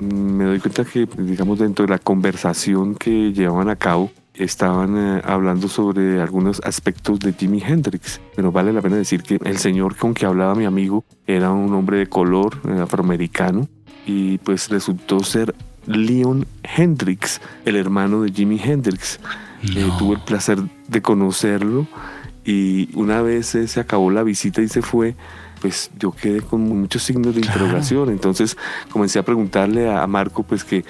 me 0.00 0.44
doy 0.44 0.58
cuenta 0.58 0.84
que, 0.84 1.08
digamos, 1.18 1.58
dentro 1.58 1.86
de 1.86 1.92
la 1.92 1.98
conversación 1.98 2.94
que 2.94 3.32
llevaban 3.32 3.68
a 3.68 3.76
cabo, 3.76 4.10
estaban 4.34 4.96
eh, 4.96 5.22
hablando 5.24 5.68
sobre 5.68 6.20
algunos 6.20 6.60
aspectos 6.64 7.20
de 7.20 7.32
Jimi 7.32 7.62
Hendrix, 7.62 8.20
pero 8.34 8.52
vale 8.52 8.72
la 8.72 8.80
pena 8.80 8.96
decir 8.96 9.22
que 9.22 9.38
el 9.44 9.58
señor 9.58 9.96
con 9.96 10.14
que 10.14 10.26
hablaba 10.26 10.54
mi 10.54 10.64
amigo 10.64 11.04
era 11.26 11.50
un 11.50 11.72
hombre 11.74 11.98
de 11.98 12.06
color, 12.06 12.58
eh, 12.68 12.80
afroamericano, 12.80 13.68
y 14.06 14.38
pues 14.38 14.68
resultó 14.68 15.22
ser 15.22 15.54
Leon 15.86 16.46
Hendrix, 16.62 17.40
el 17.64 17.76
hermano 17.76 18.22
de 18.22 18.32
Jimi 18.32 18.60
Hendrix. 18.62 19.20
Eh, 19.62 19.88
tuve 19.96 20.16
el 20.16 20.20
placer 20.20 20.58
de 20.88 21.02
conocerlo 21.02 21.86
y 22.44 22.88
una 22.96 23.22
vez 23.22 23.46
se 23.46 23.80
acabó 23.80 24.10
la 24.10 24.24
visita 24.24 24.60
y 24.60 24.66
se 24.66 24.82
fue, 24.82 25.14
pues 25.60 25.92
yo 25.96 26.10
quedé 26.10 26.40
con 26.40 26.62
muchos 26.62 27.04
signos 27.04 27.34
de 27.34 27.42
interrogación. 27.42 28.10
Entonces 28.10 28.56
comencé 28.90 29.20
a 29.20 29.22
preguntarle 29.24 29.88
a 29.88 30.04
Marco 30.08 30.42
pues 30.42 30.64
que 30.64 30.84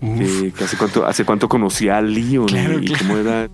que, 0.00 0.52
hace 0.64 0.76
cuánto 0.76 1.06
hace 1.06 1.24
cuánto 1.24 1.48
conocía 1.48 1.98
a 1.98 2.02
Leon 2.02 2.48
y, 2.82 2.92
cómo 2.92 3.16
era. 3.16 3.48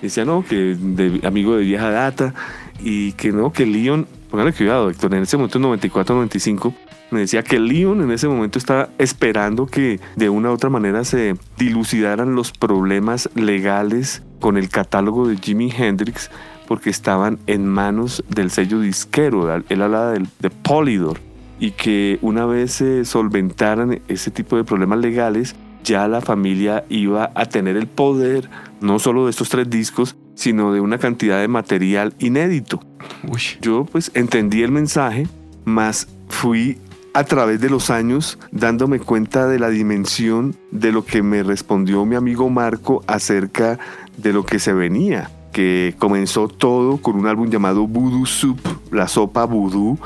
Decía, 0.00 0.24
no, 0.24 0.44
que 0.44 0.76
de, 0.78 1.20
amigo 1.26 1.56
de 1.56 1.64
vieja 1.64 1.90
data 1.90 2.34
y 2.82 3.12
que 3.12 3.32
no, 3.32 3.52
que 3.52 3.66
Leon, 3.66 4.06
póngale 4.30 4.52
cuidado, 4.52 4.90
Héctor, 4.90 5.14
en 5.14 5.22
ese 5.22 5.36
momento, 5.36 5.58
94-95, 5.58 6.74
me 7.10 7.20
decía 7.20 7.42
que 7.42 7.58
Leon 7.58 8.02
en 8.02 8.12
ese 8.12 8.28
momento 8.28 8.58
estaba 8.58 8.88
esperando 8.98 9.66
que 9.66 10.00
de 10.16 10.30
una 10.30 10.50
u 10.50 10.52
otra 10.52 10.70
manera 10.70 11.04
se 11.04 11.34
dilucidaran 11.58 12.34
los 12.34 12.52
problemas 12.52 13.28
legales 13.34 14.22
con 14.38 14.56
el 14.56 14.68
catálogo 14.68 15.28
de 15.28 15.36
Jimi 15.36 15.72
Hendrix 15.76 16.30
porque 16.66 16.88
estaban 16.88 17.38
en 17.46 17.66
manos 17.66 18.22
del 18.28 18.50
sello 18.50 18.80
disquero. 18.80 19.52
Él 19.68 19.82
hablaba 19.82 20.12
de, 20.12 20.26
de 20.38 20.50
Polydor 20.50 21.18
y 21.58 21.72
que 21.72 22.18
una 22.22 22.46
vez 22.46 22.72
se 22.72 23.04
solventaran 23.04 24.00
ese 24.08 24.30
tipo 24.30 24.56
de 24.56 24.64
problemas 24.64 25.00
legales, 25.00 25.54
ya 25.84 26.08
la 26.08 26.20
familia 26.20 26.84
iba 26.88 27.30
a 27.34 27.46
tener 27.46 27.76
el 27.76 27.86
poder 27.86 28.48
no 28.80 28.98
solo 28.98 29.24
de 29.24 29.30
estos 29.30 29.48
tres 29.48 29.68
discos, 29.68 30.16
sino 30.34 30.72
de 30.72 30.80
una 30.80 30.98
cantidad 30.98 31.40
de 31.40 31.48
material 31.48 32.14
inédito. 32.18 32.80
Yo 33.60 33.84
pues 33.84 34.10
entendí 34.14 34.62
el 34.62 34.72
mensaje, 34.72 35.26
mas 35.64 36.08
fui 36.28 36.78
a 37.12 37.24
través 37.24 37.60
de 37.60 37.70
los 37.70 37.90
años 37.90 38.38
dándome 38.52 39.00
cuenta 39.00 39.46
de 39.46 39.58
la 39.58 39.68
dimensión 39.68 40.54
de 40.70 40.92
lo 40.92 41.04
que 41.04 41.22
me 41.22 41.42
respondió 41.42 42.04
mi 42.04 42.14
amigo 42.14 42.48
Marco 42.48 43.02
acerca 43.06 43.78
de 44.16 44.32
lo 44.32 44.44
que 44.44 44.58
se 44.58 44.72
venía 44.72 45.30
que 45.52 45.94
comenzó 45.98 46.48
todo 46.48 46.98
con 46.98 47.16
un 47.16 47.26
álbum 47.26 47.50
llamado 47.50 47.86
Voodoo 47.86 48.26
Soup, 48.26 48.60
la 48.90 49.08
sopa 49.08 49.44
voodoo, 49.44 49.98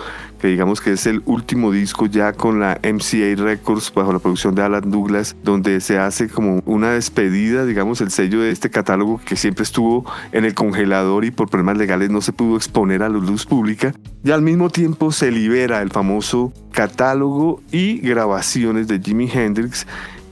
que 0.44 0.48
digamos 0.48 0.82
que 0.82 0.92
es 0.92 1.06
el 1.06 1.22
último 1.24 1.72
disco 1.72 2.04
ya 2.04 2.34
con 2.34 2.60
la 2.60 2.78
MCA 2.82 3.34
Records 3.42 3.90
bajo 3.94 4.12
la 4.12 4.18
producción 4.18 4.54
de 4.54 4.60
Alan 4.60 4.90
Douglas, 4.90 5.34
donde 5.42 5.80
se 5.80 5.98
hace 5.98 6.28
como 6.28 6.62
una 6.66 6.90
despedida, 6.90 7.64
digamos, 7.64 8.02
el 8.02 8.10
sello 8.10 8.42
de 8.42 8.50
este 8.50 8.68
catálogo 8.68 9.22
que 9.24 9.36
siempre 9.36 9.62
estuvo 9.62 10.04
en 10.32 10.44
el 10.44 10.52
congelador 10.52 11.24
y 11.24 11.30
por 11.30 11.48
problemas 11.48 11.78
legales 11.78 12.10
no 12.10 12.20
se 12.20 12.34
pudo 12.34 12.58
exponer 12.58 13.02
a 13.02 13.08
la 13.08 13.16
luz 13.16 13.46
pública. 13.46 13.94
Y 14.22 14.32
al 14.32 14.42
mismo 14.42 14.68
tiempo 14.68 15.12
se 15.12 15.30
libera 15.30 15.80
el 15.80 15.88
famoso 15.88 16.52
catálogo 16.72 17.62
y 17.72 18.00
grabaciones 18.00 18.86
de 18.86 19.00
Jimi 19.00 19.30
Hendrix 19.32 19.86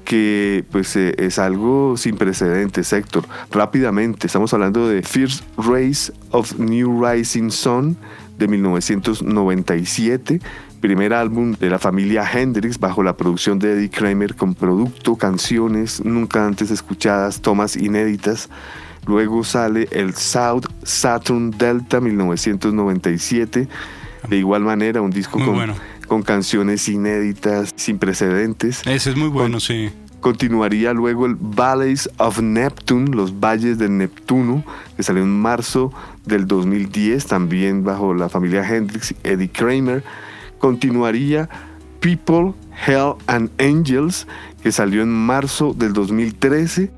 que 0.04 0.64
pues 0.70 0.94
eh, 0.96 1.14
es 1.16 1.38
algo 1.38 1.96
sin 1.96 2.16
precedentes, 2.16 2.92
Héctor. 2.92 3.24
Rápidamente, 3.50 4.26
estamos 4.26 4.52
hablando 4.52 4.86
de 4.88 5.02
First 5.02 5.44
Race 5.56 6.12
of 6.32 6.58
New 6.58 7.02
Rising 7.02 7.50
Sun, 7.50 7.96
de 8.38 8.48
1997, 8.48 10.40
primer 10.80 11.12
álbum 11.12 11.52
de 11.52 11.70
la 11.70 11.78
familia 11.78 12.28
Hendrix 12.30 12.78
bajo 12.78 13.02
la 13.02 13.16
producción 13.16 13.58
de 13.58 13.72
Eddie 13.72 13.90
Kramer 13.90 14.34
con 14.34 14.54
producto, 14.54 15.16
canciones 15.16 16.04
nunca 16.04 16.46
antes 16.46 16.70
escuchadas, 16.70 17.40
tomas 17.40 17.76
inéditas. 17.76 18.48
Luego 19.06 19.42
sale 19.42 19.88
el 19.90 20.14
South 20.14 20.66
Saturn 20.82 21.50
Delta 21.50 22.00
1997, 22.00 23.68
de 24.28 24.36
igual 24.36 24.62
manera 24.62 25.00
un 25.00 25.10
disco 25.10 25.38
con, 25.44 25.74
con 26.06 26.22
canciones 26.22 26.88
inéditas, 26.88 27.70
sin 27.74 27.98
precedentes. 27.98 28.86
Ese 28.86 29.10
es 29.10 29.16
muy 29.16 29.28
bueno, 29.28 29.58
sí 29.58 29.90
Continuaría 30.22 30.92
luego 30.92 31.26
el 31.26 31.34
Valleys 31.34 32.08
of 32.18 32.40
Neptune, 32.40 33.10
los 33.10 33.40
Valles 33.40 33.76
de 33.78 33.88
Neptuno, 33.88 34.62
que 34.96 35.02
salió 35.02 35.24
en 35.24 35.40
marzo 35.40 35.92
del 36.24 36.46
2010, 36.46 37.26
también 37.26 37.84
bajo 37.84 38.14
la 38.14 38.28
familia 38.28 38.66
Hendrix 38.66 39.14
Eddie 39.22 39.50
Kramer. 39.50 40.04
Continuaría 40.58 41.48
People, 42.00 42.54
Hell 42.86 43.14
and 43.26 43.50
Angels, 43.60 44.26
que 44.62 44.72
salió 44.72 45.02
en 45.02 45.10
marzo 45.10 45.74
del 45.74 45.92
2013. 45.92 46.90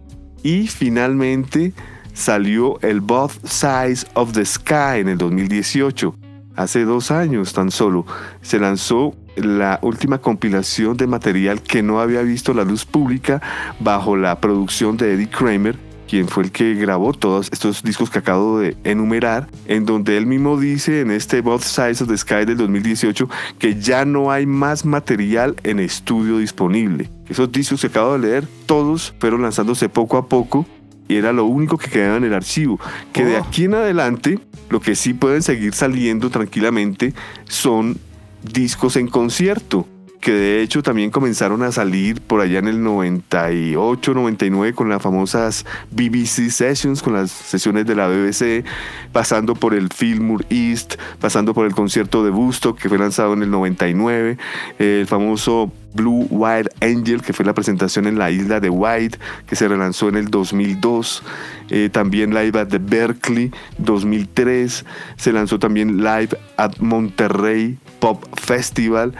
Y 0.43 0.67
finalmente 0.67 1.73
salió 2.13 2.79
el 2.81 3.01
Both 3.01 3.45
Sides 3.45 4.07
of 4.15 4.33
the 4.33 4.45
Sky 4.45 5.01
en 5.01 5.09
el 5.09 5.19
2018. 5.19 6.15
Hace 6.57 6.85
dos 6.85 7.11
años 7.11 7.53
tan 7.53 7.71
solo 7.71 8.07
se 8.41 8.61
lanzó 8.61 9.17
la 9.37 9.81
última 9.83 10.19
compilación 10.19 10.97
de 10.97 11.09
material 11.09 11.61
que 11.63 11.83
no 11.83 12.01
había 12.01 12.23
visto 12.23 12.55
la 12.55 12.65
luz 12.65 12.85
pública 12.85 13.43
bajo 13.81 14.17
la 14.17 14.41
producción 14.41 14.97
de 14.97 15.15
Eddie 15.15 15.29
Kramer, 15.29 15.77
quien 16.15 16.29
fue 16.29 16.45
el 16.45 16.53
que 16.53 16.75
grabó 16.75 17.13
todos 17.13 17.49
estos 17.51 17.83
discos 17.83 18.09
que 18.09 18.21
acabo 18.21 18.61
de 18.61 18.77
enumerar, 18.85 19.49
en 19.67 19.85
donde 19.85 20.17
él 20.17 20.27
mismo 20.27 20.57
dice 20.61 21.01
en 21.01 21.11
este 21.11 21.41
Both 21.41 21.63
Sides 21.63 22.03
of 22.03 22.09
the 22.09 22.17
Sky 22.17 22.45
del 22.45 22.57
2018 22.57 23.29
que 23.59 23.81
ya 23.81 24.05
no 24.05 24.31
hay 24.31 24.47
más 24.47 24.85
material 24.85 25.57
en 25.65 25.81
estudio 25.81 26.39
disponible. 26.39 27.11
Esos 27.29 27.51
discos 27.51 27.81
que 27.81 27.89
acabo 27.89 28.13
de 28.13 28.21
leer, 28.21 28.49
todos 28.67 29.13
fueron 29.19 29.43
lanzándose 29.43 29.89
poco 29.89 30.17
a 30.17 30.29
poco 30.29 30.65
y 31.09 31.17
era 31.17 31.33
lo 31.33 31.47
único 31.47 31.79
que 31.79 31.91
quedaba 31.91 32.19
en 32.19 32.23
el 32.23 32.35
archivo. 32.35 32.79
Que 33.13 33.25
de 33.25 33.37
oh. 33.39 33.43
aquí 33.43 33.65
en 33.65 33.75
adelante, 33.75 34.39
lo 34.71 34.79
que 34.79 34.95
sí 34.95 35.15
pueden 35.15 35.43
seguir 35.43 35.75
saliendo 35.75 36.31
tranquilamente 36.31 37.13
son 37.49 37.99
discos 38.45 38.95
en 38.95 39.09
concierto, 39.09 39.89
que 40.25 40.33
de 40.33 40.63
hecho 40.63 40.83
también 40.83 41.11
comenzaron 41.11 41.63
a 41.63 41.71
salir 41.71 42.23
por 42.23 42.41
allá 42.41 42.59
en 42.59 42.67
el 42.67 42.83
98, 42.83 44.15
99 44.15 44.73
con 44.73 44.89
las 44.89 45.03
famosas 45.03 45.67
BBC 45.91 46.49
Sessions, 46.51 47.03
con 47.03 47.13
las 47.13 47.31
sesiones 47.31 47.85
de 47.85 47.95
la 47.95 48.09
BBC, 48.09 48.65
pasando 49.13 49.55
por 49.55 49.75
el 49.75 49.91
Fillmore 49.93 50.47
East, 50.49 50.95
pasando 51.21 51.53
por 51.53 51.67
el 51.67 51.75
concierto 51.75 52.25
de 52.25 52.31
Busto 52.31 52.75
que 52.75 52.89
fue 52.89 52.97
lanzado 52.97 53.35
en 53.35 53.43
el 53.43 53.51
99, 53.51 54.39
el 54.79 55.07
famoso 55.07 55.71
Blue 55.95 56.27
White 56.31 56.71
Angel, 56.81 57.23
que 57.23 57.33
fue 57.33 57.45
la 57.45 57.55
presentación 57.55 58.07
en 58.07 58.19
la 58.19 58.31
isla 58.31 58.61
de 58.61 58.69
White, 58.69 59.19
que 59.47 59.57
se 59.57 59.69
relanzó 59.69 60.09
en 60.09 60.17
el 60.17 60.29
2002. 60.29 61.23
Eh, 61.71 61.89
también 61.91 62.35
Live 62.35 62.59
at 62.59 62.69
the 62.69 62.79
Berkeley 62.79 63.53
2003. 63.79 64.85
Se 65.17 65.33
lanzó 65.33 65.59
también 65.59 65.99
Live 65.99 66.31
at 66.57 66.79
Monterrey 66.79 67.79
Pop 68.01 68.25
Festival, 68.39 69.15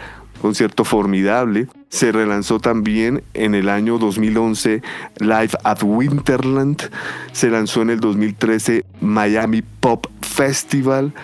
concierto 0.45 0.83
formidable. 0.83 1.67
Se 1.89 2.11
relanzó 2.11 2.59
también 2.59 3.23
en 3.33 3.55
el 3.55 3.67
año 3.67 3.97
2011 3.97 4.83
Live 5.17 5.49
at 5.63 5.81
Winterland. 5.81 6.91
Se 7.31 7.49
lanzó 7.49 7.81
en 7.81 7.89
el 7.89 7.99
2013 7.99 8.85
Miami 9.01 9.63
Pop 9.63 10.05
Festival. 10.21 11.15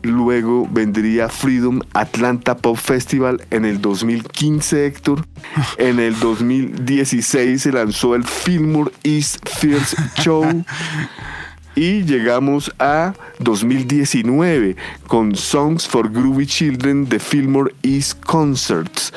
Luego 0.00 0.66
vendría 0.72 1.28
Freedom 1.28 1.82
Atlanta 1.92 2.56
Pop 2.56 2.78
Festival 2.78 3.42
en 3.50 3.66
el 3.66 3.82
2015, 3.82 4.86
Héctor. 4.86 5.26
En 5.76 6.00
el 6.00 6.18
2016 6.18 7.60
se 7.60 7.72
lanzó 7.72 8.14
el 8.14 8.24
Fillmore 8.24 8.92
East 9.02 9.46
First 9.46 9.98
Show. 10.16 10.46
Y 11.74 12.02
llegamos 12.02 12.72
a 12.78 13.14
2019 13.38 14.76
con 15.06 15.34
Songs 15.36 15.86
for 15.86 16.10
Groovy 16.10 16.46
Children 16.46 17.08
de 17.08 17.18
Fillmore 17.18 17.74
East 17.82 18.22
Concerts. 18.24 19.12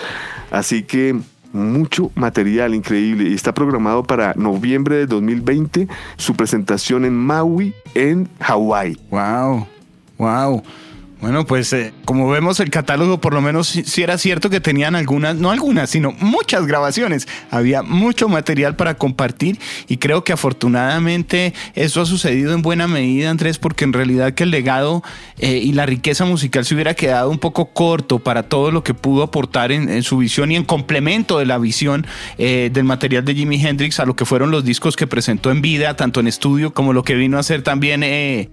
Así 0.51 0.83
que 0.83 1.19
mucho 1.51 2.12
material 2.15 2.74
increíble 2.74 3.29
y 3.29 3.33
está 3.33 3.53
programado 3.53 4.03
para 4.03 4.33
noviembre 4.36 4.98
de 4.98 5.05
2020 5.07 5.88
su 6.17 6.36
presentación 6.36 7.05
en 7.05 7.15
Maui, 7.15 7.74
en 7.95 8.29
Hawái. 8.39 8.98
¡Wow! 9.10 9.67
¡Wow! 10.17 10.63
Bueno, 11.24 11.46
pues 11.46 11.72
eh, 11.72 11.94
como 12.03 12.30
vemos 12.30 12.60
el 12.60 12.70
catálogo, 12.70 13.22
por 13.22 13.34
lo 13.34 13.39
menos 13.39 13.70
si 13.70 14.03
era 14.03 14.18
cierto 14.18 14.50
que 14.50 14.60
tenían 14.60 14.94
algunas, 14.94 15.38
no 15.38 15.51
algunas, 15.51 15.89
sino 15.89 16.12
muchas 16.20 16.68
grabaciones. 16.68 17.30
Había 17.50 17.82
mucho 17.82 18.27
material 18.27 18.75
para 18.75 18.96
compartir 18.96 19.58
y 19.88 20.00
creo 20.00 20.25
que 20.25 20.34
afortunadamente 20.34 21.53
eso 21.75 22.01
ha 22.01 22.06
sucedido 22.06 22.53
en 22.53 22.62
buena 22.62 22.89
medida, 22.89 23.30
Andrés, 23.30 23.58
porque 23.58 23.86
en 23.86 23.94
realidad 23.94 24.34
que 24.34 24.44
el 24.44 24.51
legado 24.51 25.01
eh, 25.39 25.60
y 25.63 25.72
la 25.72 25.86
riqueza 25.86 26.25
musical 26.25 26.65
se 26.65 26.74
hubiera 26.74 26.94
quedado 26.94 27.30
un 27.30 27.39
poco 27.39 27.68
corto 27.68 28.20
para 28.20 28.44
todo 28.44 28.72
lo 28.72 28.84
que 28.84 28.94
pudo 28.94 29.24
aportar 29.24 29.72
en, 29.72 30.03
su 30.03 30.18
visión 30.18 30.51
y 30.51 30.58
en 30.58 30.65
complemento 30.65 31.39
de 31.39 31.46
la 31.46 31.58
visión 31.58 32.06
eh, 32.38 32.70
del 32.74 32.84
material 32.84 33.24
de 33.24 33.34
Jimi 33.34 33.65
Hendrix 33.65 34.01
a 34.01 34.06
lo 34.06 34.18
que 34.18 34.25
fueron 34.25 34.51
los 34.51 34.65
discos 34.65 34.98
que 34.98 35.08
presentó 35.08 35.51
en 35.51 35.62
vida, 35.62 35.96
tanto 35.96 36.20
en 36.20 36.27
estudio 36.27 36.74
como 36.74 36.92
lo 36.92 37.03
que 37.03 37.15
vino 37.15 37.38
a 37.38 37.39
hacer 37.39 37.62
también 37.62 38.03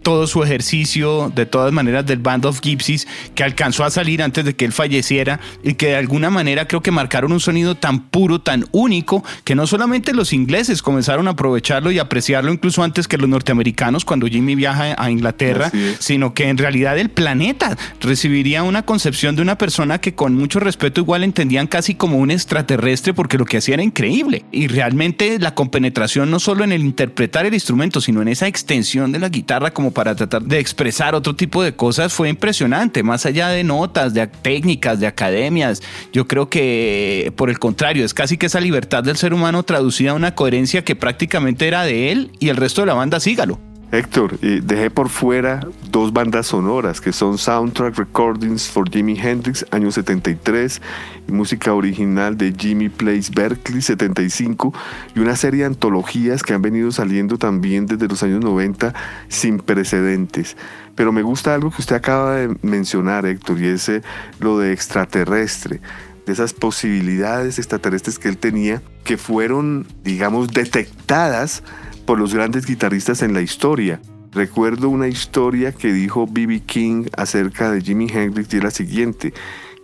todo 0.05 0.29
su 0.29 0.45
ejercicio 0.45 1.33
de 1.35 1.47
todas 1.47 1.73
maneras 1.73 2.07
del 2.07 2.21
Band 2.21 2.47
of 2.47 2.60
Gypsies 2.61 3.07
que 3.35 3.45
alcanzó 3.45 3.85
a 3.85 3.91
salir 3.91 4.23
antes 4.23 4.45
de 4.45 4.55
que 4.55 4.65
él 4.65 4.73
falleciera 4.73 5.41
y 5.63 5.75
que 5.75 5.89
de 5.89 5.97
alguna 5.97 6.31
manera 6.31 6.67
creo 6.69 6.83
que 6.83 6.91
marcaron 6.91 7.33
un 7.33 7.41
sonido 7.41 7.75
tan 7.75 8.09
puro, 8.09 8.41
tan 8.41 8.67
único, 8.73 9.25
que 9.45 9.55
no 9.55 9.67
solamente 9.67 10.13
los 10.13 10.33
ingleses 10.33 10.83
comenzaron 10.83 11.29
a 11.29 11.33
aprovecharlo 11.33 11.91
y 11.91 11.99
apreciarlo 11.99 12.53
incluso 12.53 12.83
antes 12.83 13.09
que 13.09 13.19
los 13.19 13.29
norteamericanos 13.29 14.05
cuando 14.05 14.27
Jimmy 14.27 14.55
viaja 14.55 14.95
a 14.97 15.11
Inglaterra, 15.11 15.71
sino 15.99 16.35
que 16.35 16.49
en 16.49 16.59
realidad 16.59 16.99
el 16.99 17.11
planeta 17.11 17.77
recibiría 18.01 18.63
una 18.63 18.83
concepción 18.83 19.37
de 19.37 19.43
una 19.43 19.59
persona 19.59 20.01
que 20.01 20.15
con 20.15 20.35
mucho 20.35 20.61
respeto 20.61 21.01
igual 21.01 21.25
entendían 21.25 21.67
casi 21.67 21.95
como 21.95 22.19
un 22.19 22.31
extraterrestre 22.31 23.15
porque 23.15 23.39
lo 23.39 23.45
que 23.45 23.59
hacía 23.59 23.75
era 23.75 23.83
increíble. 23.83 24.45
Y 24.53 24.67
realmente 24.67 25.39
la 25.39 25.55
compenetración 25.55 26.31
no 26.31 26.41
solo 26.41 26.65
en 26.65 26.73
el 26.73 26.83
interpretar 26.83 27.47
el 27.47 27.55
instrumento, 27.55 28.01
sino 28.01 28.23
en 28.23 28.29
esa 28.29 28.47
extensión 28.47 29.13
de 29.13 29.19
la 29.19 29.29
guitarra 29.29 29.73
como 29.73 29.93
para 29.93 30.15
tratar 30.15 30.43
de 30.43 30.59
expresar 30.59 31.15
otro 31.15 31.35
tipo 31.35 31.63
de 31.63 31.75
cosas 31.75 32.13
fue 32.13 32.29
impresionante 32.29 32.50
impresionante, 32.51 33.05
más 33.05 33.27
allá 33.27 33.49
de 33.49 33.63
notas, 33.63 34.13
de 34.13 34.27
técnicas, 34.27 34.99
de 34.99 35.07
academias. 35.07 35.83
Yo 36.13 36.27
creo 36.27 36.51
que, 36.51 37.33
por 37.37 37.49
el 37.49 37.61
contrario, 37.61 38.05
es 38.05 38.13
casi 38.13 38.37
que 38.37 38.47
esa 38.47 38.61
libertad 38.61 39.05
del 39.05 39.17
ser 39.17 39.33
humano 39.33 39.63
traducida 39.63 40.11
a 40.11 40.15
una 40.15 40.35
coherencia 40.35 40.85
que 40.85 40.97
prácticamente 40.97 41.69
era 41.69 41.85
de 41.85 42.11
él 42.11 42.33
y 42.41 42.49
el 42.49 42.57
resto 42.57 42.83
de 42.83 42.89
la 42.89 42.95
banda 42.95 43.21
sígalo. 43.21 43.70
Héctor, 43.93 44.39
dejé 44.39 44.89
por 44.89 45.09
fuera 45.09 45.67
dos 45.91 46.13
bandas 46.13 46.47
sonoras 46.47 47.01
que 47.01 47.13
son 47.13 47.39
Soundtrack 47.39 47.99
Recordings 47.99 48.69
for 48.69 48.89
Jimi 48.89 49.19
Hendrix, 49.19 49.67
año 49.73 49.91
73, 49.91 50.81
y 51.27 51.33
música 51.33 51.75
original 51.75 52.39
de 52.39 52.55
Jimmy 52.57 52.89
Plays 52.89 53.33
Berkeley, 53.33 53.83
75, 53.83 54.73
y 55.17 55.19
una 55.19 55.35
serie 55.35 55.61
de 55.61 55.67
antologías 55.67 56.45
que 56.45 56.55
han 56.55 56.63
venido 56.63 56.93
saliendo 56.93 57.37
también 57.37 57.87
desde 57.87 58.07
los 58.07 58.23
años 58.23 58.45
90 58.45 58.95
sin 59.27 59.59
precedentes. 59.59 60.57
Pero 60.95 61.11
me 61.11 61.23
gusta 61.23 61.55
algo 61.55 61.73
que 61.73 61.83
usted 61.83 61.97
acaba 61.97 62.37
de 62.37 62.57
mencionar, 62.63 63.27
Héctor, 63.27 63.61
y 63.61 63.67
es 63.67 63.89
eh, 63.89 64.03
lo 64.39 64.61
de 64.61 64.73
extraterrestre 64.73 65.81
de 66.27 66.33
esas 66.33 66.53
posibilidades 66.53 67.59
extraterrestres 67.59 68.21
que 68.21 68.29
él 68.29 68.37
tenía, 68.37 68.83
que 69.03 69.17
fueron, 69.17 69.87
digamos, 70.05 70.53
detectadas 70.53 71.65
por 72.11 72.19
los 72.19 72.35
grandes 72.35 72.67
guitarristas 72.67 73.23
en 73.23 73.35
la 73.35 73.41
historia. 73.41 74.01
Recuerdo 74.33 74.89
una 74.89 75.07
historia 75.07 75.71
que 75.71 75.93
dijo 75.93 76.27
B.B. 76.29 76.63
King 76.67 77.05
acerca 77.17 77.71
de 77.71 77.81
Jimi 77.81 78.09
Hendrix 78.13 78.53
y 78.53 78.57
era 78.57 78.65
la 78.65 78.71
siguiente, 78.73 79.33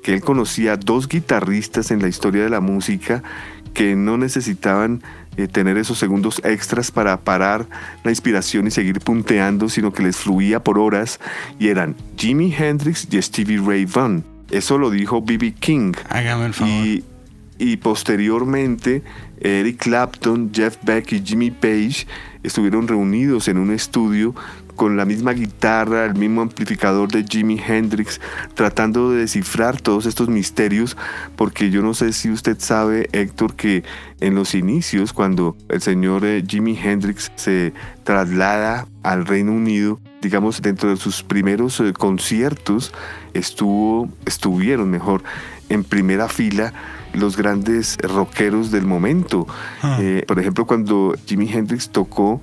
que 0.02 0.12
él 0.12 0.22
conocía 0.22 0.76
dos 0.76 1.06
guitarristas 1.06 1.92
en 1.92 2.02
la 2.02 2.08
historia 2.08 2.42
de 2.42 2.50
la 2.50 2.58
música 2.58 3.22
que 3.74 3.94
no 3.94 4.18
necesitaban 4.18 5.04
eh, 5.36 5.46
tener 5.46 5.78
esos 5.78 5.98
segundos 5.98 6.42
extras 6.44 6.90
para 6.90 7.16
parar 7.20 7.68
la 8.02 8.10
inspiración 8.10 8.66
y 8.66 8.72
seguir 8.72 8.98
punteando, 8.98 9.68
sino 9.68 9.92
que 9.92 10.02
les 10.02 10.16
fluía 10.16 10.64
por 10.64 10.80
horas 10.80 11.20
y 11.60 11.68
eran 11.68 11.94
Jimi 12.16 12.52
Hendrix 12.52 13.06
y 13.08 13.22
Stevie 13.22 13.62
Ray 13.64 13.84
Vaughan. 13.84 14.24
Eso 14.50 14.78
lo 14.78 14.90
dijo 14.90 15.22
B.B. 15.22 15.54
King. 15.60 15.92
Hágame 16.08 16.46
el 16.46 16.54
favor. 16.54 16.72
Y, 16.72 17.04
y 17.58 17.76
posteriormente 17.76 19.02
Eric 19.40 19.78
Clapton, 19.78 20.50
Jeff 20.52 20.78
Beck 20.82 21.12
y 21.12 21.22
Jimmy 21.24 21.50
Page 21.50 22.06
estuvieron 22.42 22.88
reunidos 22.88 23.48
en 23.48 23.58
un 23.58 23.70
estudio 23.70 24.34
con 24.76 24.96
la 24.96 25.04
misma 25.04 25.32
guitarra, 25.32 26.04
el 26.04 26.14
mismo 26.14 26.42
amplificador 26.42 27.10
de 27.10 27.24
Jimi 27.24 27.58
Hendrix, 27.58 28.20
tratando 28.54 29.10
de 29.10 29.20
descifrar 29.20 29.80
todos 29.80 30.06
estos 30.06 30.28
misterios, 30.28 30.96
porque 31.34 31.70
yo 31.70 31.82
no 31.82 31.94
sé 31.94 32.12
si 32.12 32.30
usted 32.30 32.58
sabe, 32.60 33.08
Héctor, 33.12 33.54
que 33.56 33.82
en 34.20 34.34
los 34.34 34.54
inicios, 34.54 35.12
cuando 35.12 35.56
el 35.68 35.80
señor 35.80 36.24
eh, 36.24 36.44
Jimi 36.46 36.78
Hendrix 36.78 37.32
se 37.34 37.72
traslada 38.04 38.86
al 39.02 39.26
Reino 39.26 39.52
Unido, 39.52 39.98
digamos, 40.22 40.62
dentro 40.62 40.90
de 40.90 40.96
sus 40.96 41.22
primeros 41.22 41.80
eh, 41.80 41.92
conciertos, 41.92 42.92
estuvo, 43.38 44.08
estuvieron 44.24 44.90
mejor 44.90 45.22
en 45.68 45.84
primera 45.84 46.28
fila 46.28 46.72
los 47.12 47.36
grandes 47.36 47.96
rockeros 47.98 48.70
del 48.70 48.86
momento. 48.86 49.46
Ah. 49.82 49.98
Eh, 50.00 50.24
por 50.26 50.38
ejemplo, 50.38 50.66
cuando 50.66 51.14
Jimi 51.26 51.50
Hendrix 51.50 51.90
tocó 51.90 52.40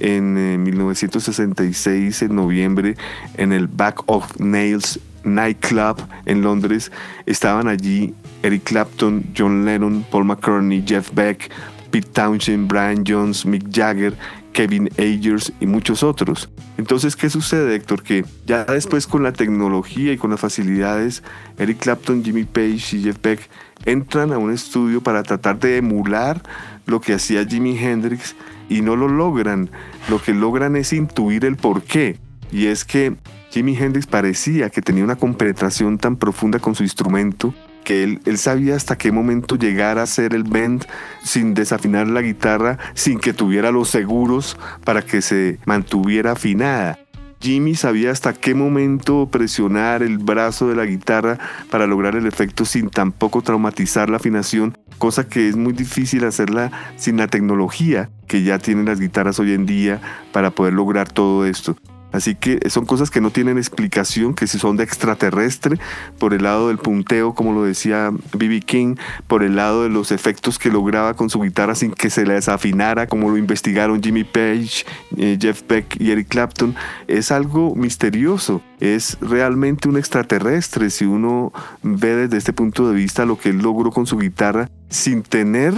en 0.00 0.62
1966, 0.62 2.22
eh, 2.22 2.24
en 2.24 2.34
noviembre, 2.34 2.96
en 3.36 3.52
el 3.52 3.68
Back 3.68 4.02
of 4.06 4.38
Nails 4.38 5.00
Nightclub 5.24 5.96
en 6.24 6.42
Londres, 6.42 6.92
estaban 7.26 7.68
allí 7.68 8.14
Eric 8.42 8.64
Clapton, 8.64 9.24
John 9.36 9.64
Lennon, 9.64 10.04
Paul 10.10 10.24
McCartney, 10.24 10.84
Jeff 10.86 11.10
Beck, 11.14 11.50
Pete 11.90 12.08
Townshend, 12.12 12.68
Brian 12.68 13.04
Jones, 13.06 13.44
Mick 13.46 13.64
Jagger, 13.70 14.14
Kevin 14.56 14.88
Ayers 14.96 15.52
y 15.60 15.66
muchos 15.66 16.02
otros. 16.02 16.48
Entonces, 16.78 17.14
¿qué 17.14 17.28
sucede, 17.28 17.74
Héctor? 17.74 18.02
Que 18.02 18.24
ya 18.46 18.64
después 18.64 19.06
con 19.06 19.22
la 19.22 19.34
tecnología 19.34 20.14
y 20.14 20.16
con 20.16 20.30
las 20.30 20.40
facilidades, 20.40 21.22
Eric 21.58 21.80
Clapton, 21.80 22.24
Jimmy 22.24 22.44
Page 22.44 22.96
y 22.96 23.02
Jeff 23.02 23.18
Beck 23.20 23.50
entran 23.84 24.32
a 24.32 24.38
un 24.38 24.50
estudio 24.50 25.02
para 25.02 25.22
tratar 25.24 25.58
de 25.58 25.76
emular 25.76 26.42
lo 26.86 27.02
que 27.02 27.12
hacía 27.12 27.44
Jimi 27.44 27.76
Hendrix 27.76 28.34
y 28.70 28.80
no 28.80 28.96
lo 28.96 29.08
logran. 29.08 29.68
Lo 30.08 30.22
que 30.22 30.32
logran 30.32 30.74
es 30.76 30.94
intuir 30.94 31.44
el 31.44 31.56
porqué. 31.56 32.18
Y 32.50 32.68
es 32.68 32.86
que 32.86 33.14
Jimi 33.50 33.76
Hendrix 33.76 34.06
parecía 34.06 34.70
que 34.70 34.80
tenía 34.80 35.04
una 35.04 35.16
compenetración 35.16 35.98
tan 35.98 36.16
profunda 36.16 36.60
con 36.60 36.74
su 36.74 36.82
instrumento 36.82 37.52
que 37.86 38.02
él, 38.02 38.20
él, 38.24 38.36
sabía 38.36 38.74
hasta 38.74 38.98
qué 38.98 39.12
momento 39.12 39.54
llegar 39.54 39.98
a 39.98 40.02
hacer 40.02 40.34
el 40.34 40.42
bend 40.42 40.84
sin 41.22 41.54
desafinar 41.54 42.08
la 42.08 42.20
guitarra, 42.20 42.78
sin 42.94 43.20
que 43.20 43.32
tuviera 43.32 43.70
los 43.70 43.88
seguros 43.88 44.58
para 44.84 45.02
que 45.02 45.22
se 45.22 45.60
mantuviera 45.66 46.32
afinada. 46.32 46.98
Jimmy 47.40 47.76
sabía 47.76 48.10
hasta 48.10 48.32
qué 48.32 48.56
momento 48.56 49.28
presionar 49.30 50.02
el 50.02 50.18
brazo 50.18 50.68
de 50.68 50.74
la 50.74 50.84
guitarra 50.84 51.38
para 51.70 51.86
lograr 51.86 52.16
el 52.16 52.26
efecto 52.26 52.64
sin 52.64 52.90
tampoco 52.90 53.40
traumatizar 53.40 54.10
la 54.10 54.16
afinación, 54.16 54.76
cosa 54.98 55.28
que 55.28 55.48
es 55.48 55.54
muy 55.54 55.72
difícil 55.72 56.24
hacerla 56.24 56.72
sin 56.96 57.18
la 57.18 57.28
tecnología 57.28 58.10
que 58.26 58.42
ya 58.42 58.58
tienen 58.58 58.86
las 58.86 58.98
guitarras 58.98 59.38
hoy 59.38 59.52
en 59.52 59.64
día 59.64 60.00
para 60.32 60.50
poder 60.50 60.72
lograr 60.72 61.12
todo 61.12 61.46
esto. 61.46 61.76
Así 62.12 62.34
que 62.34 62.58
son 62.70 62.86
cosas 62.86 63.10
que 63.10 63.20
no 63.20 63.30
tienen 63.30 63.58
explicación, 63.58 64.34
que 64.34 64.46
si 64.46 64.58
son 64.58 64.76
de 64.76 64.84
extraterrestre, 64.84 65.78
por 66.18 66.34
el 66.34 66.44
lado 66.44 66.68
del 66.68 66.78
punteo, 66.78 67.34
como 67.34 67.52
lo 67.52 67.64
decía 67.64 68.10
B.B. 68.32 68.60
King, 68.60 68.96
por 69.26 69.42
el 69.42 69.56
lado 69.56 69.82
de 69.82 69.88
los 69.88 70.12
efectos 70.12 70.58
que 70.58 70.70
lograba 70.70 71.14
con 71.14 71.30
su 71.30 71.40
guitarra 71.40 71.74
sin 71.74 71.92
que 71.92 72.10
se 72.10 72.24
le 72.24 72.34
desafinara, 72.34 73.06
como 73.06 73.30
lo 73.30 73.36
investigaron 73.36 74.02
Jimmy 74.02 74.24
Page, 74.24 74.84
eh, 75.16 75.38
Jeff 75.40 75.62
Beck 75.68 76.00
y 76.00 76.10
Eric 76.10 76.28
Clapton, 76.28 76.74
es 77.06 77.30
algo 77.30 77.74
misterioso. 77.74 78.62
Es 78.80 79.18
realmente 79.20 79.88
un 79.88 79.96
extraterrestre 79.96 80.90
si 80.90 81.04
uno 81.04 81.52
ve 81.82 82.14
desde 82.14 82.36
este 82.36 82.52
punto 82.52 82.88
de 82.88 82.94
vista 82.94 83.24
lo 83.24 83.38
que 83.38 83.50
él 83.50 83.58
logró 83.58 83.90
con 83.90 84.06
su 84.06 84.18
guitarra 84.18 84.68
sin 84.88 85.22
tener 85.22 85.74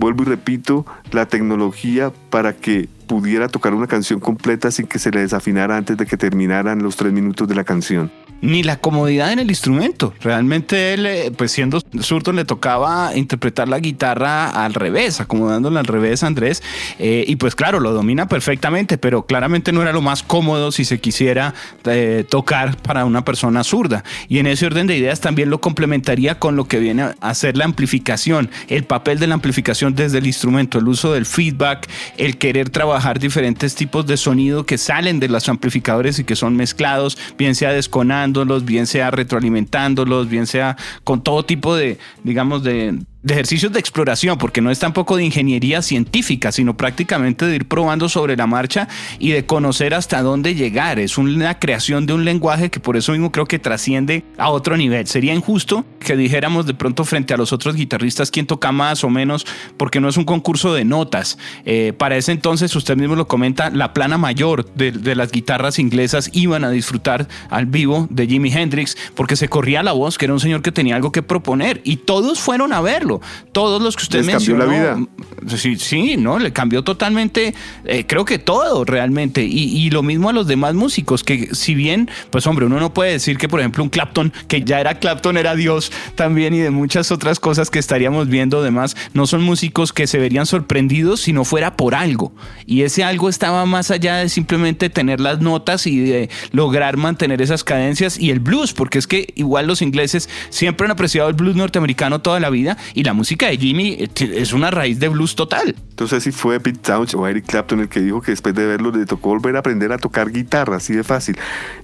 vuelvo 0.00 0.22
y 0.22 0.26
repito, 0.26 0.86
la 1.12 1.26
tecnología 1.26 2.12
para 2.30 2.54
que 2.54 2.88
pudiera 3.10 3.48
tocar 3.48 3.74
una 3.74 3.88
canción 3.88 4.20
completa 4.20 4.70
sin 4.70 4.86
que 4.86 5.00
se 5.00 5.10
le 5.10 5.18
desafinara 5.18 5.76
antes 5.76 5.96
de 5.96 6.06
que 6.06 6.16
terminaran 6.16 6.80
los 6.80 6.94
tres 6.94 7.12
minutos 7.12 7.48
de 7.48 7.56
la 7.56 7.64
canción 7.64 8.12
ni 8.42 8.62
la 8.62 8.78
comodidad 8.78 9.32
en 9.32 9.38
el 9.38 9.50
instrumento. 9.50 10.14
Realmente 10.20 10.94
él, 10.94 11.06
eh, 11.06 11.32
pues 11.36 11.52
siendo 11.52 11.80
zurdo, 12.00 12.32
le 12.32 12.44
tocaba 12.44 13.14
interpretar 13.14 13.68
la 13.68 13.78
guitarra 13.78 14.48
al 14.50 14.74
revés, 14.74 15.20
acomodándola 15.20 15.80
al 15.80 15.86
revés 15.86 16.22
Andrés. 16.22 16.62
Eh, 16.98 17.24
y 17.26 17.36
pues 17.36 17.54
claro, 17.54 17.80
lo 17.80 17.92
domina 17.92 18.28
perfectamente, 18.28 18.98
pero 18.98 19.26
claramente 19.26 19.72
no 19.72 19.82
era 19.82 19.92
lo 19.92 20.02
más 20.02 20.22
cómodo 20.22 20.72
si 20.72 20.84
se 20.84 21.00
quisiera 21.00 21.54
eh, 21.84 22.24
tocar 22.28 22.76
para 22.76 23.04
una 23.04 23.24
persona 23.24 23.64
zurda. 23.64 24.04
Y 24.28 24.38
en 24.38 24.46
ese 24.46 24.66
orden 24.66 24.86
de 24.86 24.96
ideas 24.96 25.20
también 25.20 25.50
lo 25.50 25.60
complementaría 25.60 26.38
con 26.38 26.56
lo 26.56 26.66
que 26.66 26.78
viene 26.78 27.02
a 27.02 27.14
hacer 27.20 27.56
la 27.56 27.64
amplificación, 27.64 28.50
el 28.68 28.84
papel 28.84 29.18
de 29.18 29.26
la 29.26 29.34
amplificación 29.34 29.94
desde 29.94 30.18
el 30.18 30.26
instrumento, 30.26 30.78
el 30.78 30.88
uso 30.88 31.12
del 31.12 31.26
feedback, 31.26 31.88
el 32.16 32.38
querer 32.38 32.70
trabajar 32.70 33.18
diferentes 33.18 33.74
tipos 33.74 34.06
de 34.06 34.16
sonido 34.16 34.64
que 34.64 34.78
salen 34.78 35.20
de 35.20 35.28
los 35.28 35.48
amplificadores 35.48 36.18
y 36.18 36.24
que 36.24 36.36
son 36.36 36.56
mezclados, 36.56 37.18
bien 37.36 37.54
sea 37.54 37.72
desconando 37.72 38.29
bien 38.64 38.86
sea 38.86 39.10
retroalimentándolos, 39.10 40.28
bien 40.28 40.46
sea 40.46 40.76
con 41.04 41.22
todo 41.22 41.44
tipo 41.44 41.74
de, 41.74 41.98
digamos, 42.24 42.62
de, 42.62 42.98
de 43.22 43.34
ejercicios 43.34 43.70
de 43.72 43.78
exploración, 43.78 44.38
porque 44.38 44.62
no 44.62 44.70
es 44.70 44.78
tampoco 44.78 45.16
de 45.16 45.24
ingeniería 45.24 45.82
científica, 45.82 46.52
sino 46.52 46.76
prácticamente 46.76 47.44
de 47.44 47.56
ir 47.56 47.68
probando 47.68 48.08
sobre 48.08 48.36
la 48.36 48.46
marcha 48.46 48.88
y 49.18 49.30
de 49.30 49.44
conocer 49.44 49.92
hasta 49.92 50.22
dónde 50.22 50.54
llegar. 50.54 50.98
Es 50.98 51.18
una 51.18 51.58
creación 51.58 52.06
de 52.06 52.14
un 52.14 52.24
lenguaje 52.24 52.70
que 52.70 52.80
por 52.80 52.96
eso 52.96 53.12
mismo 53.12 53.30
creo 53.30 53.46
que 53.46 53.58
trasciende 53.58 54.24
a 54.38 54.48
otro 54.48 54.76
nivel. 54.76 55.06
Sería 55.06 55.34
injusto 55.34 55.84
que 55.98 56.16
dijéramos 56.16 56.66
de 56.66 56.72
pronto 56.72 57.04
frente 57.04 57.34
a 57.34 57.36
los 57.36 57.52
otros 57.52 57.74
guitarristas 57.74 58.30
quién 58.30 58.46
toca 58.46 58.72
más 58.72 59.04
o 59.04 59.10
menos, 59.10 59.46
porque 59.76 60.00
no 60.00 60.08
es 60.08 60.16
un 60.16 60.24
concurso 60.24 60.72
de 60.72 60.86
notas. 60.86 61.36
Eh, 61.66 61.92
para 61.96 62.16
ese 62.16 62.32
entonces, 62.32 62.74
usted 62.74 62.96
mismo 62.96 63.16
lo 63.16 63.28
comenta, 63.28 63.68
la 63.68 63.92
plana 63.92 64.16
mayor 64.16 64.72
de, 64.74 64.92
de 64.92 65.14
las 65.14 65.30
guitarras 65.30 65.78
inglesas 65.78 66.30
iban 66.32 66.64
a 66.64 66.70
disfrutar 66.70 67.28
al 67.50 67.66
vivo 67.66 68.06
de 68.10 68.26
Jimi 68.26 68.50
Hendrix, 68.50 68.96
porque 69.14 69.36
se 69.36 69.48
corría 69.48 69.82
la 69.82 69.92
voz 69.92 70.16
que 70.16 70.24
era 70.24 70.32
un 70.32 70.40
señor 70.40 70.62
que 70.62 70.72
tenía 70.72 70.96
algo 70.96 71.12
que 71.12 71.22
proponer 71.22 71.82
y 71.84 71.96
todos 71.96 72.40
fueron 72.40 72.72
a 72.72 72.80
verlo. 72.80 73.09
Todos 73.52 73.82
los 73.82 73.96
que 73.96 74.04
usted 74.04 74.24
mencionó. 74.24 74.64
Cambió 74.64 74.82
la 74.82 74.94
vida. 74.94 75.08
Sí, 75.56 75.76
sí, 75.76 76.16
¿no? 76.16 76.38
Le 76.38 76.52
cambió 76.52 76.84
totalmente, 76.84 77.54
eh, 77.84 78.04
creo 78.06 78.24
que 78.24 78.38
todo 78.38 78.84
realmente. 78.84 79.42
Y, 79.42 79.90
lo 79.90 80.04
mismo 80.04 80.28
a 80.28 80.32
los 80.32 80.46
demás 80.46 80.74
músicos, 80.74 81.24
que 81.24 81.48
si 81.52 81.74
bien, 81.74 82.08
pues 82.30 82.46
hombre, 82.46 82.66
uno 82.66 82.78
no 82.78 82.94
puede 82.94 83.12
decir 83.12 83.38
que, 83.38 83.48
por 83.48 83.58
ejemplo, 83.58 83.82
un 83.82 83.88
Clapton, 83.90 84.32
que 84.46 84.62
ya 84.62 84.80
era 84.80 85.00
Clapton, 85.00 85.36
era 85.36 85.56
Dios 85.56 85.90
también, 86.14 86.54
y 86.54 86.58
de 86.58 86.70
muchas 86.70 87.10
otras 87.10 87.40
cosas 87.40 87.70
que 87.70 87.80
estaríamos 87.80 88.28
viendo, 88.28 88.60
además, 88.60 88.96
no 89.14 89.26
son 89.26 89.42
músicos 89.42 89.92
que 89.92 90.06
se 90.06 90.18
verían 90.18 90.46
sorprendidos 90.46 91.20
si 91.20 91.32
no 91.32 91.44
fuera 91.44 91.76
por 91.76 91.96
algo. 91.96 92.32
Y 92.66 92.82
ese 92.82 93.02
algo 93.02 93.28
estaba 93.28 93.66
más 93.66 93.90
allá 93.90 94.16
de 94.16 94.28
simplemente 94.28 94.90
tener 94.90 95.20
las 95.20 95.40
notas 95.40 95.86
y 95.86 95.98
de 95.98 96.30
lograr 96.52 96.96
mantener 96.96 97.42
esas 97.42 97.64
cadencias 97.64 98.18
y 98.18 98.30
el 98.30 98.40
blues, 98.40 98.72
porque 98.72 98.98
es 98.98 99.06
que 99.06 99.32
igual 99.34 99.66
los 99.66 99.82
ingleses 99.82 100.28
siempre 100.50 100.84
han 100.84 100.90
apreciado 100.92 101.28
el 101.28 101.34
blues 101.34 101.56
norteamericano 101.56 102.20
toda 102.20 102.40
la 102.40 102.50
vida 102.50 102.76
y 102.94 102.99
la 103.04 103.12
música 103.12 103.48
de 103.48 103.56
Jimmy 103.56 103.96
eh, 103.98 104.08
es 104.18 104.52
una 104.52 104.70
raíz 104.70 104.98
de 104.98 105.08
blues 105.08 105.34
total. 105.34 105.74
Entonces 105.90 106.22
si 106.22 106.32
fue 106.32 106.60
Pete 106.60 106.78
Townshend 106.78 107.22
o 107.22 107.26
Eric 107.26 107.46
Clapton 107.46 107.80
el 107.80 107.88
que 107.88 108.00
dijo 108.00 108.20
que 108.20 108.30
después 108.32 108.54
de 108.54 108.66
verlo 108.66 108.90
le 108.90 109.06
tocó 109.06 109.30
volver 109.30 109.56
a 109.56 109.60
aprender 109.60 109.92
a 109.92 109.98
tocar 109.98 110.30
guitarra, 110.30 110.76
así 110.76 110.94
de 110.94 111.04
fácil. 111.04 111.36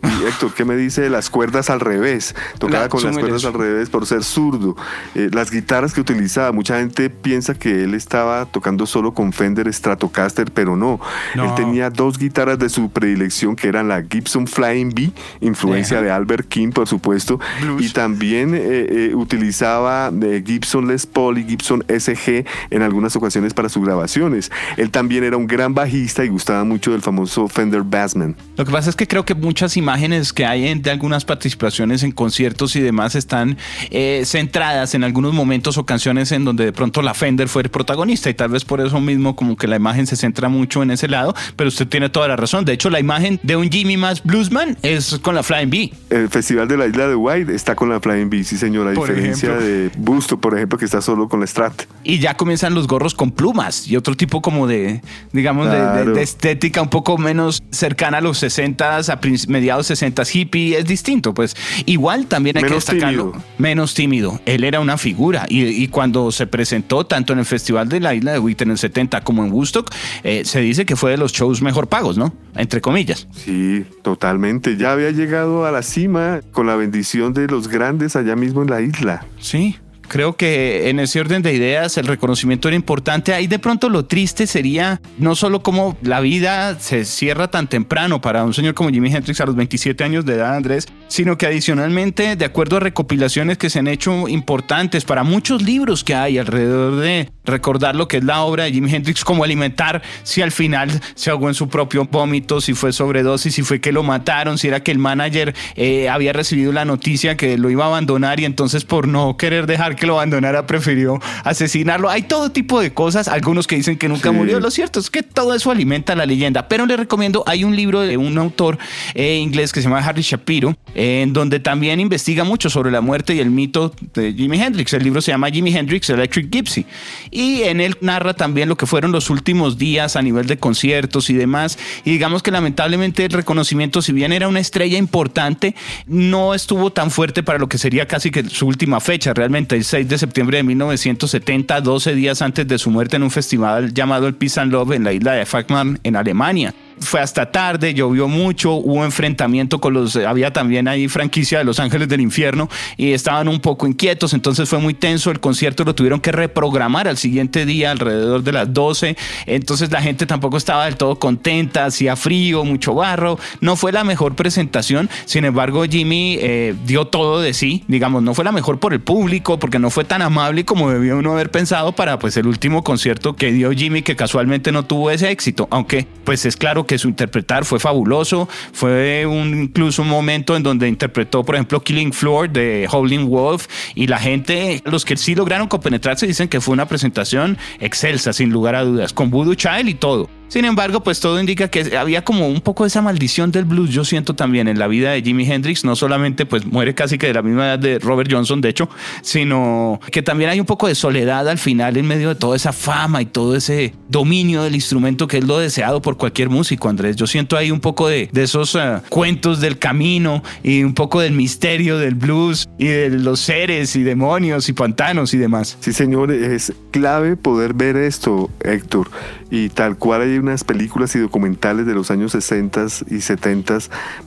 Y 0.03 0.25
Héctor, 0.27 0.55
¿qué 0.55 0.65
me 0.65 0.77
dice 0.77 1.03
de 1.03 1.11
las 1.11 1.31
cuerdas 1.31 1.71
al 1.71 1.81
revés? 1.81 2.35
Tocaba 2.59 2.89
con 2.89 3.03
las 3.03 3.19
cuerdas 3.19 3.45
al 3.45 3.55
revés 3.55 3.91
por 3.91 4.07
ser 4.07 4.25
zurdo. 4.25 4.77
Eh, 5.15 5.31
las 5.33 5.51
guitarras 5.51 5.93
que 5.93 6.01
utilizaba, 6.01 6.53
mucha 6.53 6.79
gente 6.79 7.11
piensa 7.11 7.55
que 7.55 7.85
él 7.85 7.95
estaba 7.95 8.47
tocando 8.47 8.87
solo 8.87 9.13
con 9.13 9.33
Fender 9.33 9.73
Stratocaster, 9.73 10.51
pero 10.51 10.77
no. 10.77 11.01
Él 11.35 11.55
tenía 11.55 11.91
dos 11.91 12.19
guitarras 12.19 12.59
de 12.59 12.69
su 12.69 12.91
predilección 12.91 13.57
que 13.57 13.69
eran 13.69 13.89
la 13.89 14.03
Gibson 14.03 14.47
Flying 14.47 14.95
B, 14.95 15.11
influencia 15.41 16.03
de 16.03 16.11
Albert 16.11 16.49
King, 16.49 16.71
por 16.71 16.89
supuesto, 16.89 17.39
y 17.79 17.89
también 17.91 18.53
eh, 18.55 19.13
utilizaba 19.15 20.11
Gibson 20.45 20.89
Les 20.89 21.06
Paul 21.07 21.39
y 21.39 21.45
Gibson 21.45 21.85
SG 21.89 22.45
en 22.71 22.83
algunas 22.83 23.17
ocasiones 23.17 23.55
para 23.55 23.69
sus 23.69 23.85
grabaciones. 23.85 24.51
Él 24.77 24.91
también 24.91 25.25
era 25.25 25.37
un 25.37 25.47
gran 25.47 25.75
bajista 25.75 26.25
y 26.25 26.29
gustaba 26.29 26.65
mucho 26.65 26.93
del 26.93 27.03
famoso 27.03 27.49
Fender 27.49 27.83
Bassman. 27.83 28.37
Lo 28.57 28.65
que 28.65 28.73
pasa 28.73 28.91
es 28.91 28.97
que 28.97 29.07
creo 29.07 29.25
que 29.25 29.35
muchas 29.35 29.77
imágenes 29.77 30.33
que 30.33 30.45
hay 30.45 30.67
de 30.75 30.91
algunas 30.91 31.25
participaciones 31.25 32.03
en 32.03 32.13
conciertos 32.13 32.75
y 32.77 32.81
demás 32.81 33.15
están 33.15 33.57
eh, 33.91 34.23
centradas 34.25 34.95
en 34.95 35.05
algunos 35.05 35.33
momentos 35.33 35.79
o 35.79 35.87
canciones 35.87 36.33
en 36.33 36.45
donde 36.45 36.65
de 36.65 36.73
pronto 36.73 37.03
la 37.03 37.15
Fender 37.15 37.49
fue 37.49 37.63
el 37.63 37.69
protagonista 37.69 38.31
y 38.31 38.35
tal 38.35 38.51
vez 38.51 38.65
por 38.65 38.81
eso 38.81 39.01
mismo 39.01 39.37
como 39.37 39.57
que 39.57 39.69
la 39.69 39.77
imagen 39.77 40.07
se 40.07 40.17
centra 40.17 40.49
mucho 40.49 40.83
en 40.83 40.91
ese 40.91 41.09
lado, 41.09 41.35
pero 41.57 41.69
usted 41.69 41.87
tiene 41.87 42.09
toda 42.09 42.29
la 42.29 42.37
razón. 42.37 42.65
De 42.65 42.73
hecho, 42.73 42.91
la 42.91 43.01
imagen 43.01 43.39
de 43.43 43.57
un 43.57 43.71
Jimmy 43.71 43.97
más 43.97 44.23
bluesman 44.23 44.77
es 44.83 45.19
con 45.21 45.35
la 45.35 45.43
Flying 45.43 45.71
B. 45.71 45.93
El 46.11 46.29
Festival 46.29 46.69
de 46.69 46.77
la 46.77 46.87
Isla 46.87 47.09
de 47.09 47.15
White 47.15 47.55
está 47.55 47.75
con 47.75 47.89
la 47.89 48.01
Flying 48.01 48.31
B, 48.31 48.45
sí 48.45 48.57
señora, 48.57 48.91
a 48.91 48.93
diferencia 48.93 49.55
de 49.55 49.91
Busto, 49.97 50.41
por 50.41 50.57
ejemplo, 50.57 50.79
que 50.79 50.85
está 50.85 50.96
solo 51.01 51.29
con 51.29 51.41
la 51.41 51.47
Strat. 51.47 51.83
Y 52.05 52.19
ya 52.19 52.35
comienzan 52.35 52.75
los 52.75 52.87
gorros 52.87 53.15
con 53.15 53.31
plumas 53.31 53.89
y 53.89 53.97
otro 53.97 54.15
tipo 54.15 54.43
como 54.43 54.67
de, 54.67 55.03
digamos, 55.33 55.71
de, 55.71 56.23
estética 56.23 56.83
un 56.83 56.89
poco 56.89 57.19
menos 57.19 57.63
cercana 57.71 58.19
a 58.19 58.21
los 58.21 58.39
60 58.39 58.99
a 58.99 59.21
mediados 59.49 59.87
60 59.87 60.23
hippie, 60.33 60.79
es 60.79 60.87
distinto, 60.87 61.35
pues 61.35 61.57
igual 61.87 62.27
también 62.27 62.57
hay 62.57 62.65
que 62.65 62.75
destacarlo. 62.75 63.33
Menos 63.59 63.95
tímido. 63.95 64.41
Él 64.47 64.65
era 64.65 64.81
una 64.81 64.99
figura 64.99 65.47
y, 65.49 65.89
cuando 65.89 66.33
se 66.33 66.47
presentó 66.47 67.07
tanto 67.07 67.33
en 67.33 67.39
el 67.39 67.45
Festival 67.45 67.89
de 67.89 68.01
la 68.01 68.15
Isla 68.15 68.33
de 68.33 68.39
Witt 68.39 68.63
en 68.63 68.71
el 68.71 68.79
70 68.79 69.23
como 69.23 69.45
en 69.45 69.53
Woodstock, 69.53 69.91
eh, 70.25 70.45
se 70.45 70.61
dice 70.61 70.85
que 70.85 70.97
fue 70.97 71.13
de 71.13 71.17
los 71.17 71.33
shows 71.33 71.63
mejor 71.63 71.89
pagos, 71.89 72.19
¿no? 72.19 72.35
Entre 72.55 72.81
comillas. 72.81 73.29
Sí, 73.33 73.85
totalmente. 74.03 74.77
Ya 74.77 74.93
había 74.93 75.11
llegado 75.11 75.67
a 75.67 75.71
la 75.71 75.83
cima 75.83 76.41
con 76.53 76.67
la 76.67 76.77
bendición 76.77 77.33
de 77.33 77.47
los 77.47 77.69
grandes 77.69 78.17
allá 78.17 78.37
mismo 78.37 78.63
en 78.63 78.71
la 78.71 78.81
isla. 78.81 79.27
Sí, 79.39 79.77
Creo 80.09 80.37
que 80.37 80.89
en 80.89 81.01
ese 81.01 81.21
orden 81.21 81.43
de 81.43 81.53
ideas 81.53 81.97
el 81.99 82.07
reconocimiento 82.07 82.69
era 82.69 82.77
importante. 82.77 83.35
Ahí 83.35 83.47
de 83.47 83.59
pronto 83.59 83.89
lo 83.89 84.05
triste 84.05 84.47
sería 84.47 85.01
no 85.19 85.35
solo 85.35 85.63
como 85.63 85.97
la 86.03 86.21
vida 86.21 86.79
se 86.79 87.05
cierra 87.05 87.49
tan 87.49 87.67
temprano 87.69 88.21
para 88.21 88.45
un 88.45 88.55
señor 88.55 88.75
como 88.75 88.91
Jimi 88.91 89.13
Hendrix 89.13 89.41
a 89.41 89.47
los 89.47 89.57
27 89.57 90.05
años 90.05 90.25
de 90.25 90.35
edad, 90.35 90.57
Andrés, 90.57 90.87
sino 91.09 91.37
que 91.39 91.47
adicionalmente, 91.47 92.37
de 92.37 92.45
acuerdo 92.45 92.77
a 92.77 92.81
recopilaciones 92.81 93.59
que 93.59 93.71
se 93.71 93.79
han 93.79 93.89
hecho 93.89 94.29
importantes 94.29 95.05
para 95.05 95.23
muchos 95.23 95.63
libros 95.63 96.05
que 96.05 96.15
hay 96.15 96.39
alrededor 96.39 96.97
de 96.97 97.31
recordar 97.45 97.95
lo 97.97 98.09
que 98.09 98.19
es 98.19 98.25
la 98.25 98.43
obra 98.43 98.65
de 98.65 98.73
Jimi 98.73 98.93
Hendrix, 98.93 99.25
como 99.25 99.45
alimentar, 99.45 100.03
si 100.23 100.43
al 100.43 100.53
final 100.53 100.91
se 101.15 101.31
ahogó 101.31 101.49
en 101.49 101.55
su 101.55 101.69
propio 101.69 102.05
vómito, 102.05 102.61
si 102.61 102.75
fue 102.75 102.93
sobredosis, 102.93 103.55
si 103.55 103.63
fue 103.63 103.81
que 103.81 103.93
lo 103.93 104.03
mataron, 104.03 104.59
si 104.59 104.69
era 104.69 104.81
que 104.81 104.91
el 104.91 104.99
manager 104.99 105.55
eh, 105.75 106.09
había 106.09 106.33
recibido 106.33 106.73
la 106.73 106.85
noticia 106.85 107.37
que 107.37 107.59
lo 107.59 107.71
iba 107.71 107.85
a 107.85 107.89
abandonar 107.89 108.41
y 108.41 108.45
entonces 108.45 108.85
por 108.85 109.09
no 109.09 109.37
querer 109.37 109.67
dejar 109.67 109.96
que 109.97 110.07
lo 110.07 110.15
abandonara 110.15 110.67
prefirió 110.67 111.21
asesinarlo. 111.45 112.11
Hay 112.11 112.23
todo 112.23 112.51
tipo 112.51 112.81
de 112.81 112.93
cosas, 112.93 113.29
algunos 113.29 113.67
que 113.67 113.77
dicen 113.77 113.97
que 113.99 114.09
nunca 114.09 114.33
murió, 114.33 114.61
lo 114.61 114.71
cierto 114.71 115.01
es 115.01 115.11
que 115.11 115.23
todo 115.23 115.55
eso 115.55 115.71
alimenta 115.71 116.15
la 116.15 116.27
leyenda, 116.27 116.69
pero 116.69 116.87
le 116.87 116.97
recomiendo, 116.97 117.43
hay 117.47 117.65
un 117.65 117.75
libro 117.75 118.01
de 118.01 118.17
un 118.17 118.39
autor 118.39 118.79
eh, 119.15 119.37
inglés 119.37 119.73
que 119.73 119.81
se 119.81 119.89
llama 119.89 119.99
Harry 119.99 120.23
Shapiro, 120.23 120.77
en 120.95 121.33
donde 121.33 121.61
también 121.61 122.01
investiga 122.01 122.45
mucho 122.45 122.71
sobre 122.71 122.91
la 122.91 123.01
muerte 123.01 123.35
y 123.35 123.41
el 123.41 123.51
mito 123.51 123.93
de 124.15 124.33
Jimi 124.33 124.61
Hendrix. 124.61 124.93
El 124.93 125.05
libro 125.05 125.21
se 125.21 125.33
llama 125.33 125.51
Jimi 125.51 125.75
Hendrix 125.77 126.11
Electric 126.11 126.51
Gypsy 126.51 126.87
y 127.31 127.63
en 127.63 127.81
él 127.81 127.97
narra 128.01 128.35
también 128.35 128.69
lo 128.69 128.77
que 128.77 128.87
fueron 128.87 129.13
los 129.13 129.31
últimos 129.31 129.79
días 129.79 130.17
a 130.17 130.23
nivel 130.23 130.47
de 130.47 130.59
conciertos 130.59 131.31
y 131.31 131.35
demás. 131.35 131.79
Y 132.05 132.11
digamos 132.11 132.43
que 132.43 132.51
lamentablemente 132.51 133.25
el 133.25 133.33
reconocimiento, 133.33 134.03
si 134.03 134.13
bien 134.13 134.33
era 134.33 134.49
una 134.49 134.61
estrella 134.61 134.99
importante, 134.99 135.75
no 136.07 136.55
estuvo 136.55 136.93
tan 136.93 137.11
fuerte 137.11 137.43
para 137.43 137.59
lo 137.59 137.69
que 137.69 137.79
sería 137.79 138.07
casi 138.07 138.31
que 138.31 138.45
su 138.45 138.67
última 138.67 139.01
fecha, 139.01 139.35
realmente 139.35 139.77
6 139.87 140.09
de 140.09 140.19
septiembre 140.19 140.59
de 140.59 140.65
1970, 140.65 141.81
12 141.81 142.15
días 142.15 142.43
antes 142.43 142.67
de 142.67 142.79
su 142.79 142.91
muerte 142.91 143.17
en 143.17 143.23
un 143.23 143.31
festival 143.31 143.95
llamado 143.95 144.27
el 144.27 144.35
Peace 144.35 144.61
and 144.61 144.73
Love 144.73 144.93
en 144.93 145.05
la 145.05 145.13
isla 145.13 145.33
de 145.33 145.47
Falkland 145.47 145.99
en 146.03 146.17
Alemania 146.17 146.75
fue 147.01 147.21
hasta 147.21 147.51
tarde, 147.51 147.95
llovió 147.95 148.29
mucho, 148.29 148.73
hubo 148.75 149.05
enfrentamiento 149.05 149.81
con 149.81 149.95
los, 149.95 150.17
había 150.17 150.53
también 150.53 150.89
ahí 150.89 151.09
franquicia 151.09 151.59
de 151.59 151.65
Los 151.65 151.79
Ángeles 151.79 152.09
del 152.09 152.21
Infierno 152.21 152.69
y 152.97 153.13
estaban 153.13 153.49
un 153.49 153.61
poco 153.61 153.87
inquietos, 153.87 154.33
entonces 154.33 154.69
fue 154.69 154.79
muy 154.79 154.95
tenso, 154.95 155.31
el 155.31 155.41
concierto 155.41 155.85
lo 155.85 155.95
tuvieron 155.95 156.21
que 156.21 156.33
reprogramar 156.33 157.09
al 157.09 157.17
siguiente 157.17 157.67
día 157.67 157.91
alrededor 157.91 158.43
de 158.43 158.53
las 158.53 158.73
12, 158.73 159.17
entonces 159.47 159.91
la 159.91 160.01
gente 160.01 160.27
tampoco 160.27 160.57
estaba 160.57 160.87
del 160.87 160.97
todo 160.97 161.19
contenta, 161.19 161.85
hacía 161.85 162.17
frío, 162.17 162.65
mucho 162.65 162.95
barro, 162.95 163.39
no 163.61 163.77
fue 163.77 163.93
la 163.93 164.05
mejor 164.05 164.35
presentación, 164.35 165.11
sin 165.25 165.45
embargo 165.45 165.85
Jimmy 165.85 166.39
eh, 166.41 166.75
dio 166.87 167.07
todo 167.07 167.41
de 167.41 167.53
sí, 167.53 167.85
digamos, 167.89 168.23
no 168.23 168.35
fue 168.35 168.45
la 168.45 168.53
mejor 168.53 168.79
por 168.79 168.93
el 168.93 169.01
público, 169.01 169.59
porque 169.59 169.79
no 169.79 169.91
fue 169.91 170.05
tan 170.05 170.23
amable 170.23 170.65
como 170.65 170.91
debía 170.91 171.15
uno 171.15 171.33
haber 171.33 171.51
pensado 171.51 171.93
para 171.93 172.19
pues 172.19 172.37
el 172.37 172.47
último 172.47 172.83
concierto 172.83 173.37
que 173.37 173.53
dio 173.53 173.71
Jimmy 173.73 174.03
que 174.03 174.17
casualmente 174.17 174.73
no 174.73 174.85
tuvo 174.85 175.11
ese 175.11 175.31
éxito, 175.31 175.69
aunque 175.71 176.07
pues 176.25 176.47
es 176.47 176.57
claro 176.57 176.86
que 176.87 176.99
su 176.99 177.09
interpretar 177.09 177.65
fue 177.65 177.79
fabuloso. 177.79 178.49
Fue 178.73 179.27
un, 179.27 179.63
incluso 179.65 180.03
un 180.03 180.09
momento 180.09 180.57
en 180.57 180.63
donde 180.63 180.89
interpretó, 180.89 181.45
por 181.45 181.55
ejemplo, 181.55 181.81
Killing 181.81 182.13
Floor 182.13 182.51
de 182.51 182.89
Howling 182.91 183.29
Wolf 183.29 183.67
y 183.95 184.07
la 184.07 184.19
gente, 184.19 184.83
los 184.85 185.05
que 185.05 185.17
sí 185.17 185.35
lograron 185.35 185.69
compenetrarse, 185.69 186.27
dicen 186.27 186.49
que 186.49 186.61
fue 186.61 186.73
una 186.73 186.87
presentación 186.87 187.59
excelsa, 187.81 188.33
sin 188.33 188.51
lugar 188.51 188.75
a 188.75 188.85
dudas, 188.85 189.13
con 189.13 189.31
Voodoo 189.31 189.55
Child 189.55 189.89
y 189.89 189.95
todo. 189.95 190.36
Sin 190.49 190.65
embargo, 190.65 191.03
pues 191.03 191.21
todo 191.21 191.41
indica 191.41 191.69
que 191.69 191.97
había 191.97 192.25
como 192.25 192.49
un 192.49 192.61
poco 192.61 192.87
esa 192.87 193.03
maldición 193.03 193.51
del 193.51 193.65
blues, 193.65 193.91
yo 193.91 194.05
siento 194.05 194.35
también 194.35 194.69
en 194.69 194.79
la 194.79 194.87
vida 194.87 195.13
de 195.13 195.23
Jimi 195.23 195.51
Hendrix, 195.51 195.85
no 195.85 195.97
solamente 195.97 196.47
pues 196.47 196.65
muere 196.65 196.95
casi 196.95 197.19
que 197.19 197.27
de 197.27 197.35
la 197.35 197.43
misma 197.43 197.67
edad 197.67 197.79
de 197.79 197.99
Robert 197.99 198.31
Johnson, 198.33 198.61
de 198.61 198.69
hecho, 198.69 198.89
sino 199.23 200.01
que 200.13 200.23
también 200.23 200.51
hay 200.51 200.61
un 200.61 200.67
poco 200.67 200.87
de 200.87 200.95
soledad 200.95 201.49
al 201.49 201.59
final 201.59 201.97
en 201.97 202.07
medio 202.07 202.29
de 202.29 202.35
toda 202.37 202.57
esa 202.57 202.73
fama 202.73 203.23
y 203.23 203.27
todo 203.27 203.57
ese 203.57 203.95
dominio 204.09 204.63
del 204.63 204.75
instrumento 204.75 205.27
que 205.27 205.39
es 205.39 205.45
lo 205.45 205.59
deseado 205.59 206.01
por 206.01 206.17
cualquier 206.17 206.49
músico, 206.49 206.89
Andrés. 206.89 207.17
Yo 207.17 207.27
siento 207.27 207.57
ahí 207.57 207.71
un 207.71 207.81
poco 207.81 208.09
de, 208.09 208.31
esos 208.35 208.75
eh, 208.77 208.99
cuentos 209.09 209.61
del 209.61 209.79
camino 209.79 210.43
y 210.63 210.83
un 210.83 210.95
poco 210.95 211.21
del 211.21 211.33
misterio 211.33 211.99
del 211.99 212.15
blues 212.15 212.69
y 212.79 212.87
de 212.87 213.11
los 213.11 213.41
seres 213.41 213.97
y 213.97 214.03
demonios 214.03 214.69
y 214.69 214.73
pantanos 214.73 215.35
y 215.35 215.39
demás. 215.39 215.77
Sí, 215.81 215.93
señor, 215.93 216.31
es 216.31 216.73
clave 216.91 217.37
poder 217.37 217.75
ver 217.75 217.97
esto, 217.97 218.51
Héctor, 218.61 219.11
y 219.51 219.69
tal 219.71 219.97
cual 219.97 220.23
hay 220.23 220.36
unas 220.39 220.65
películas 220.65 221.15
y 221.17 221.19
documentales 221.19 221.87
de 221.87 221.95
los 221.95 222.11
años 222.11 222.33
60 222.33 222.87
y 223.09 223.21
70, 223.21 223.79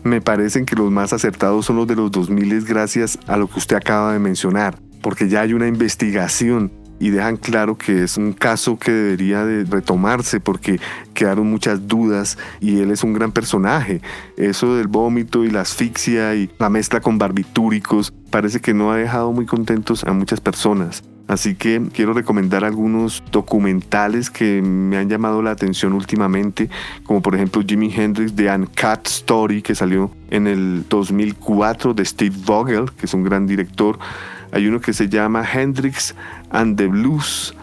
me 0.04 0.22
parecen 0.22 0.66
que 0.66 0.76
los 0.76 0.92
más 0.92 1.14
acertados 1.14 1.66
son 1.66 1.78
los 1.78 1.88
de 1.88 1.96
los 1.96 2.12
2000 2.12 2.66
gracias 2.66 3.20
a 3.28 3.38
lo 3.38 3.48
que 3.48 3.60
usted 3.60 3.76
acaba 3.76 4.14
de 4.14 4.20
mencionar, 4.20 4.80
porque 5.02 5.30
ya 5.30 5.42
hay 5.42 5.54
una 5.54 5.68
investigación 5.68 6.72
y 7.00 7.10
dejan 7.10 7.38
claro 7.38 7.78
que 7.78 8.04
es 8.04 8.18
un 8.18 8.34
caso 8.34 8.78
que 8.78 8.92
debería 8.92 9.46
de 9.46 9.64
retomarse 9.64 10.40
porque 10.40 10.80
quedaron 11.14 11.48
muchas 11.48 11.88
dudas 11.88 12.38
y 12.60 12.80
él 12.80 12.92
es 12.92 13.04
un 13.04 13.14
gran 13.14 13.32
personaje. 13.32 14.02
Eso 14.38 14.76
del 14.76 14.88
vómito 14.88 15.46
y 15.46 15.50
la 15.50 15.62
asfixia 15.62 16.36
y 16.36 16.50
la 16.60 16.70
mezcla 16.70 17.00
con 17.00 17.18
barbitúricos 17.18 18.14
parece 18.30 18.60
que 18.60 18.74
no 18.74 18.92
ha 18.92 18.98
dejado 18.98 19.32
muy 19.32 19.46
contentos 19.46 20.04
a 20.04 20.12
muchas 20.12 20.42
personas. 20.42 21.04
Así 21.30 21.54
que 21.54 21.80
quiero 21.94 22.14
recomendar 22.14 22.66
algunos 22.66 23.22
documentales 23.32 24.32
que 24.32 24.64
me 24.64 24.98
han 24.98 25.10
llamado 25.10 25.44
la 25.44 25.52
atención 25.52 25.94
últimamente, 25.94 26.72
como 27.04 27.22
por 27.22 27.36
ejemplo 27.36 27.62
Jimi 27.62 27.94
Hendrix 27.96 28.36
The 28.36 28.52
Uncut 28.52 29.06
Story, 29.06 29.62
que 29.62 29.76
salió 29.76 30.10
en 30.32 30.48
el 30.48 30.86
2004 30.90 31.94
de 31.94 32.04
Steve 32.04 32.36
Vogel, 32.44 32.92
que 32.94 33.06
es 33.06 33.14
un 33.14 33.24
gran 33.24 33.46
director. 33.46 34.00
Hay 34.52 34.66
uno 34.66 34.82
que 34.82 34.92
se 34.92 35.08
llama 35.08 35.46
Hendrix 35.48 36.16
and 36.50 36.78
the 36.78 36.88
Blues, 36.88 37.54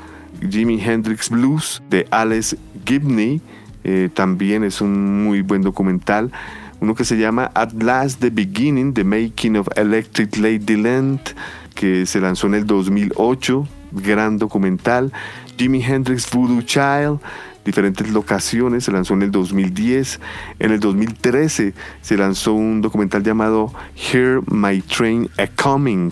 Jimi 0.48 0.81
Hendrix 0.81 1.29
Blues, 1.29 1.83
de 1.90 2.07
Alex 2.12 2.57
Gibney. 2.85 3.40
Eh, 3.83 4.11
también 4.14 4.62
es 4.62 4.81
un 4.81 5.24
muy 5.24 5.42
buen 5.42 5.62
documental. 5.62 6.31
Uno 6.79 6.94
que 6.94 7.05
se 7.05 7.18
llama 7.18 7.50
At 7.55 7.72
Last 7.72 8.20
the 8.20 8.31
Beginning, 8.31 8.94
The 8.94 9.02
Making 9.02 9.57
of 9.57 9.66
Electric 9.74 10.37
Ladyland 10.37 11.35
que 11.77 12.07
se 12.07 12.21
lanzó 12.21 12.49
en 12.49 12.55
el 12.55 12.67
2008, 12.67 13.69
gran 13.93 14.39
documental. 14.39 15.12
Jimi 15.57 15.81
Hendrix 15.85 16.29
Voodoo 16.29 16.62
Child, 16.62 17.21
diferentes 17.65 18.11
locaciones, 18.11 18.85
se 18.85 18.91
lanzó 18.91 19.15
en 19.15 19.23
el 19.23 19.31
2010. 19.31 20.19
En 20.59 20.73
el 20.73 20.81
2013 20.81 21.75
se 22.01 22.17
lanzó 22.17 22.55
un 22.55 22.81
documental 22.81 23.23
llamado 23.23 23.73
Hear 23.95 24.41
My 24.51 24.81
Train 24.81 25.31
A 25.39 25.47
Coming, 25.47 26.11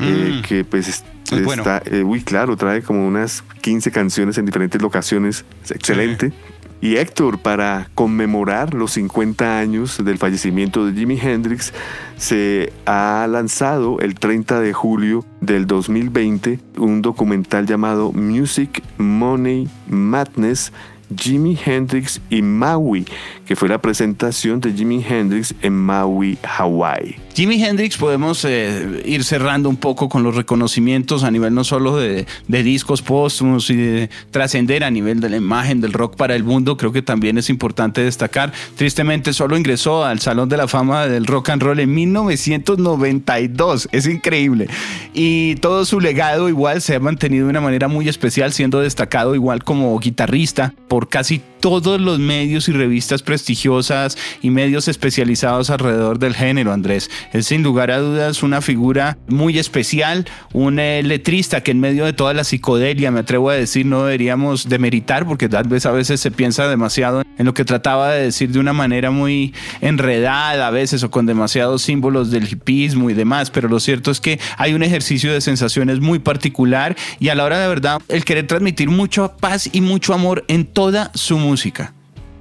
eh, 0.00 0.38
mm. 0.38 0.42
que 0.42 0.64
pues 0.64 1.04
está, 1.30 1.82
eh, 1.84 2.02
uy, 2.02 2.22
claro, 2.22 2.56
trae 2.56 2.82
como 2.82 3.06
unas 3.06 3.44
15 3.60 3.92
canciones 3.92 4.38
en 4.38 4.46
diferentes 4.46 4.82
locaciones, 4.82 5.44
es 5.62 5.70
excelente. 5.70 6.32
Y 6.80 6.96
Héctor, 6.96 7.38
para 7.38 7.88
conmemorar 7.94 8.74
los 8.74 8.92
50 8.92 9.58
años 9.58 10.04
del 10.04 10.18
fallecimiento 10.18 10.86
de 10.86 10.92
Jimi 10.92 11.18
Hendrix, 11.18 11.72
se 12.16 12.72
ha 12.84 13.26
lanzado 13.28 13.98
el 14.00 14.14
30 14.14 14.60
de 14.60 14.72
julio 14.72 15.24
del 15.40 15.66
2020 15.66 16.60
un 16.78 17.02
documental 17.02 17.66
llamado 17.66 18.12
Music, 18.12 18.82
Money, 18.98 19.68
Madness 19.88 20.72
Jimi 21.14 21.58
Hendrix 21.64 22.20
y 22.30 22.42
Maui, 22.42 23.06
que 23.46 23.56
fue 23.56 23.68
la 23.68 23.78
presentación 23.78 24.60
de 24.60 24.72
Jimi 24.72 25.04
Hendrix 25.06 25.54
en 25.62 25.74
Maui, 25.74 26.38
Hawaii. 26.42 27.25
Jimi 27.36 27.62
Hendrix 27.62 27.98
podemos 27.98 28.46
eh, 28.46 29.02
ir 29.04 29.22
cerrando 29.22 29.68
un 29.68 29.76
poco 29.76 30.08
con 30.08 30.22
los 30.22 30.34
reconocimientos 30.34 31.22
a 31.22 31.30
nivel 31.30 31.52
no 31.52 31.64
solo 31.64 31.98
de, 31.98 32.24
discos 32.48 33.02
póstumos 33.02 33.68
y 33.68 33.76
de 33.76 34.10
trascender 34.30 34.82
a 34.82 34.90
nivel 34.90 35.20
de 35.20 35.28
la 35.28 35.36
imagen 35.36 35.82
del 35.82 35.92
rock 35.92 36.16
para 36.16 36.34
el 36.34 36.44
mundo, 36.44 36.78
creo 36.78 36.92
que 36.92 37.02
también 37.02 37.36
es 37.36 37.50
importante 37.50 38.00
destacar. 38.00 38.54
Tristemente 38.76 39.34
solo 39.34 39.58
ingresó 39.58 40.02
al 40.02 40.20
Salón 40.20 40.48
de 40.48 40.56
la 40.56 40.66
Fama 40.66 41.08
del 41.08 41.26
Rock 41.26 41.50
and 41.50 41.62
Roll 41.62 41.80
en 41.80 41.92
1992, 41.92 43.90
es 43.92 44.06
increíble. 44.06 44.68
Y 45.12 45.56
todo 45.56 45.84
su 45.84 46.00
legado 46.00 46.48
igual 46.48 46.80
se 46.80 46.94
ha 46.94 47.00
mantenido 47.00 47.44
de 47.44 47.50
una 47.50 47.60
manera 47.60 47.86
muy 47.86 48.08
especial, 48.08 48.54
siendo 48.54 48.80
destacado 48.80 49.34
igual 49.34 49.62
como 49.62 49.98
guitarrista 49.98 50.72
por 50.88 51.10
casi 51.10 51.42
todos 51.66 52.00
los 52.00 52.20
medios 52.20 52.68
y 52.68 52.72
revistas 52.72 53.22
prestigiosas 53.22 54.16
y 54.40 54.50
medios 54.50 54.86
especializados 54.86 55.68
alrededor 55.70 56.18
del 56.18 56.34
género, 56.34 56.72
Andrés. 56.72 57.10
Es 57.32 57.46
sin 57.46 57.62
lugar 57.62 57.90
a 57.90 57.98
dudas 57.98 58.42
una 58.44 58.60
figura 58.60 59.18
muy 59.26 59.58
especial, 59.58 60.26
un 60.52 60.78
eh, 60.78 61.02
letrista 61.02 61.62
que 61.62 61.72
en 61.72 61.80
medio 61.80 62.04
de 62.04 62.12
toda 62.12 62.34
la 62.34 62.44
psicodelia, 62.44 63.10
me 63.10 63.20
atrevo 63.20 63.50
a 63.50 63.54
decir, 63.54 63.84
no 63.84 64.04
deberíamos 64.04 64.68
demeritar, 64.68 65.26
porque 65.26 65.48
tal 65.48 65.66
vez 65.66 65.86
a 65.86 65.90
veces 65.90 66.20
se 66.20 66.30
piensa 66.30 66.68
demasiado 66.68 67.22
en 67.36 67.46
lo 67.46 67.52
que 67.52 67.64
trataba 67.64 68.12
de 68.12 68.22
decir 68.22 68.50
de 68.50 68.60
una 68.60 68.72
manera 68.72 69.10
muy 69.10 69.52
enredada 69.80 70.68
a 70.68 70.70
veces 70.70 71.02
o 71.02 71.10
con 71.10 71.26
demasiados 71.26 71.82
símbolos 71.82 72.30
del 72.30 72.50
hipismo 72.50 73.10
y 73.10 73.14
demás, 73.14 73.50
pero 73.50 73.68
lo 73.68 73.80
cierto 73.80 74.12
es 74.12 74.20
que 74.20 74.38
hay 74.56 74.72
un 74.72 74.84
ejercicio 74.84 75.32
de 75.32 75.40
sensaciones 75.40 76.00
muy 76.00 76.20
particular 76.20 76.96
y 77.18 77.28
a 77.28 77.34
la 77.34 77.44
hora 77.44 77.58
de 77.58 77.68
verdad 77.68 78.00
el 78.08 78.24
querer 78.24 78.46
transmitir 78.46 78.88
mucha 78.88 79.36
paz 79.36 79.68
y 79.72 79.80
mucho 79.80 80.14
amor 80.14 80.44
en 80.48 80.64
toda 80.64 81.10
su 81.14 81.38
música. 81.38 81.55